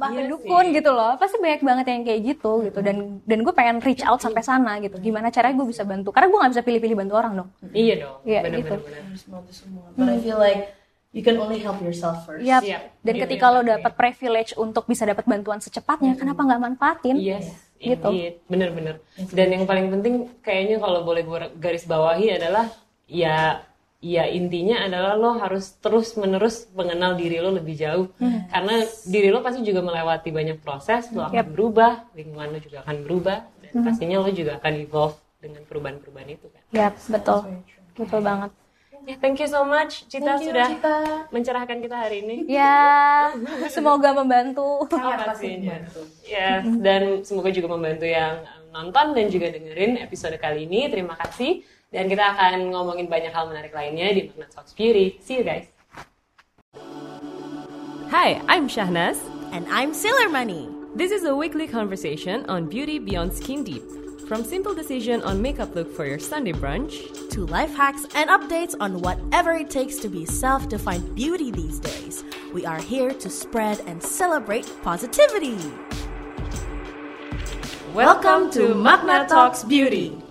ke 0.00 0.22
dukun 0.26 0.64
gitu 0.72 0.90
loh. 0.90 1.14
Pasti 1.14 1.38
banyak 1.38 1.62
banget 1.62 1.86
yang 1.86 2.02
kayak 2.02 2.20
gitu 2.24 2.66
gitu 2.66 2.78
dan 2.80 2.96
dan 3.22 3.38
gue 3.40 3.52
pengen 3.52 3.78
reach 3.78 4.02
out 4.02 4.18
sampai 4.18 4.42
sana 4.42 4.80
gitu. 4.80 4.98
Gimana 4.98 5.30
caranya 5.30 5.54
gue 5.54 5.68
bisa 5.70 5.86
bantu? 5.86 6.10
Karena 6.10 6.26
gue 6.26 6.38
nggak 6.40 6.52
bisa 6.56 6.64
pilih-pilih 6.64 6.96
bantu 6.98 7.14
orang 7.14 7.32
dong. 7.36 7.48
Iya 7.70 7.94
dong. 8.02 8.16
Iya, 8.24 8.40
bener, 8.42 8.58
gitu. 8.58 8.74
bener, 8.74 8.86
bener. 8.90 9.02
harus 9.06 9.24
bantu 9.24 9.52
semua. 9.52 9.84
But 9.92 10.08
I 10.08 10.18
feel 10.18 10.40
like 10.40 10.60
you 11.12 11.22
can 11.22 11.36
only 11.36 11.60
help 11.60 11.78
yourself 11.78 12.24
first. 12.24 12.42
Yap. 12.42 12.64
Siap. 12.64 12.82
Dan 13.04 13.14
Gitu 13.14 13.22
ketika 13.22 13.46
ya, 13.46 13.52
lo 13.52 13.60
Kak. 13.60 13.68
dapat 13.76 13.92
privilege 13.94 14.50
untuk 14.56 14.84
bisa 14.84 15.04
dapat 15.04 15.24
bantuan 15.24 15.60
secepatnya, 15.60 16.16
kenapa 16.16 16.40
nggak 16.42 16.60
manfaatin? 16.64 17.16
Yes, 17.16 17.52
Gitu. 17.76 18.08
indeed. 18.08 18.34
Bener-bener. 18.48 19.04
Dan 19.30 19.48
yang 19.52 19.64
paling 19.64 19.92
penting 19.92 20.32
kayaknya 20.40 20.80
kalau 20.80 21.04
boleh 21.04 21.22
gue 21.22 21.38
garis 21.56 21.84
bawahi 21.84 22.32
adalah 22.32 22.72
ya 23.06 23.62
ya 23.98 24.28
intinya 24.28 24.84
adalah 24.84 25.14
lo 25.14 25.30
harus 25.36 25.72
terus 25.76 26.14
menerus 26.14 26.68
mengenal 26.70 27.14
diri 27.14 27.38
lo 27.38 27.50
lebih 27.50 27.74
jauh 27.74 28.06
karena 28.46 28.74
diri 29.02 29.30
lo 29.30 29.40
pasti 29.40 29.62
juga 29.62 29.80
melewati 29.80 30.28
banyak 30.28 30.58
proses 30.58 31.08
lo 31.10 31.24
akan 31.24 31.46
berubah 31.48 32.12
lingkungan 32.12 32.48
lo 32.50 32.58
juga 32.58 32.78
akan 32.82 32.96
berubah 33.02 33.38
dan 33.58 33.72
pastinya 33.82 34.20
lo 34.20 34.30
juga 34.30 34.58
akan 34.58 34.72
evolve 34.76 35.16
dengan 35.36 35.62
perubahan-perubahan 35.64 36.28
itu 36.28 36.46
kan 36.46 36.62
Yap, 36.70 36.94
betul. 37.08 37.40
Betul 37.94 38.20
banget. 38.20 38.50
ya 39.06 39.16
thank 39.16 39.38
you 39.38 39.46
so 39.46 39.62
much 39.62 40.04
Cita 40.06 40.34
Thank 40.34 40.42
you, 40.42 40.48
sudah 40.50 40.66
Cita. 40.68 40.96
mencerahkan 41.30 41.76
kita 41.78 41.96
hari 41.96 42.16
ini 42.20 42.36
Ya, 42.46 43.30
semoga 43.72 44.12
membantu. 44.12 44.84
Sangat 44.86 44.98
Iya, 44.98 45.16
pasti 45.16 45.26
pastinya. 45.30 45.58
membantu. 45.72 46.00
Yes, 46.22 46.62
dan 46.80 47.02
semoga 47.22 47.48
juga 47.48 47.68
membantu 47.70 48.04
yang 48.04 48.34
nonton 48.68 49.06
dan 49.14 49.26
juga 49.30 49.46
dengerin 49.48 49.96
episode 49.98 50.36
kali 50.36 50.66
ini. 50.66 50.90
Terima 50.90 51.14
kasih. 51.16 51.64
Dan 51.96 52.12
kita 52.12 52.36
akan 52.36 52.76
ngomongin 52.76 53.08
banyak 53.08 53.32
hal 53.32 53.48
menarik 53.48 53.72
lainnya 53.72 54.12
di 54.12 54.28
Magna 54.28 54.52
Talks 54.52 54.76
Beauty. 54.76 55.16
See 55.24 55.40
you 55.40 55.48
guys. 55.48 55.64
Hi, 58.12 58.36
I'm 58.52 58.68
Shahnaz. 58.68 59.16
And 59.56 59.64
I'm 59.72 59.96
Sailor 59.96 60.28
Money. 60.28 60.68
This 60.92 61.08
is 61.08 61.24
a 61.24 61.32
weekly 61.32 61.64
conversation 61.64 62.44
on 62.52 62.68
beauty 62.68 63.00
beyond 63.00 63.32
skin 63.32 63.64
deep. 63.64 63.80
From 64.28 64.44
simple 64.44 64.76
decision 64.76 65.24
on 65.24 65.40
makeup 65.40 65.72
look 65.72 65.88
for 65.88 66.04
your 66.04 66.20
Sunday 66.20 66.52
brunch 66.52 67.00
To 67.32 67.48
life 67.48 67.72
hacks 67.72 68.04
and 68.12 68.28
updates 68.28 68.76
on 68.76 69.00
whatever 69.00 69.56
it 69.56 69.72
takes 69.72 69.96
to 70.04 70.12
be 70.12 70.28
self 70.28 70.68
defined 70.68 71.16
beauty 71.16 71.48
these 71.48 71.80
days. 71.80 72.28
We 72.52 72.68
are 72.68 72.76
here 72.76 73.16
to 73.16 73.28
spread 73.32 73.80
and 73.88 74.04
celebrate 74.04 74.68
positivity. 74.84 75.56
Welcome 77.96 78.52
to 78.52 78.76
Magna 78.76 79.24
Talks 79.24 79.64
Beauty. 79.64 80.25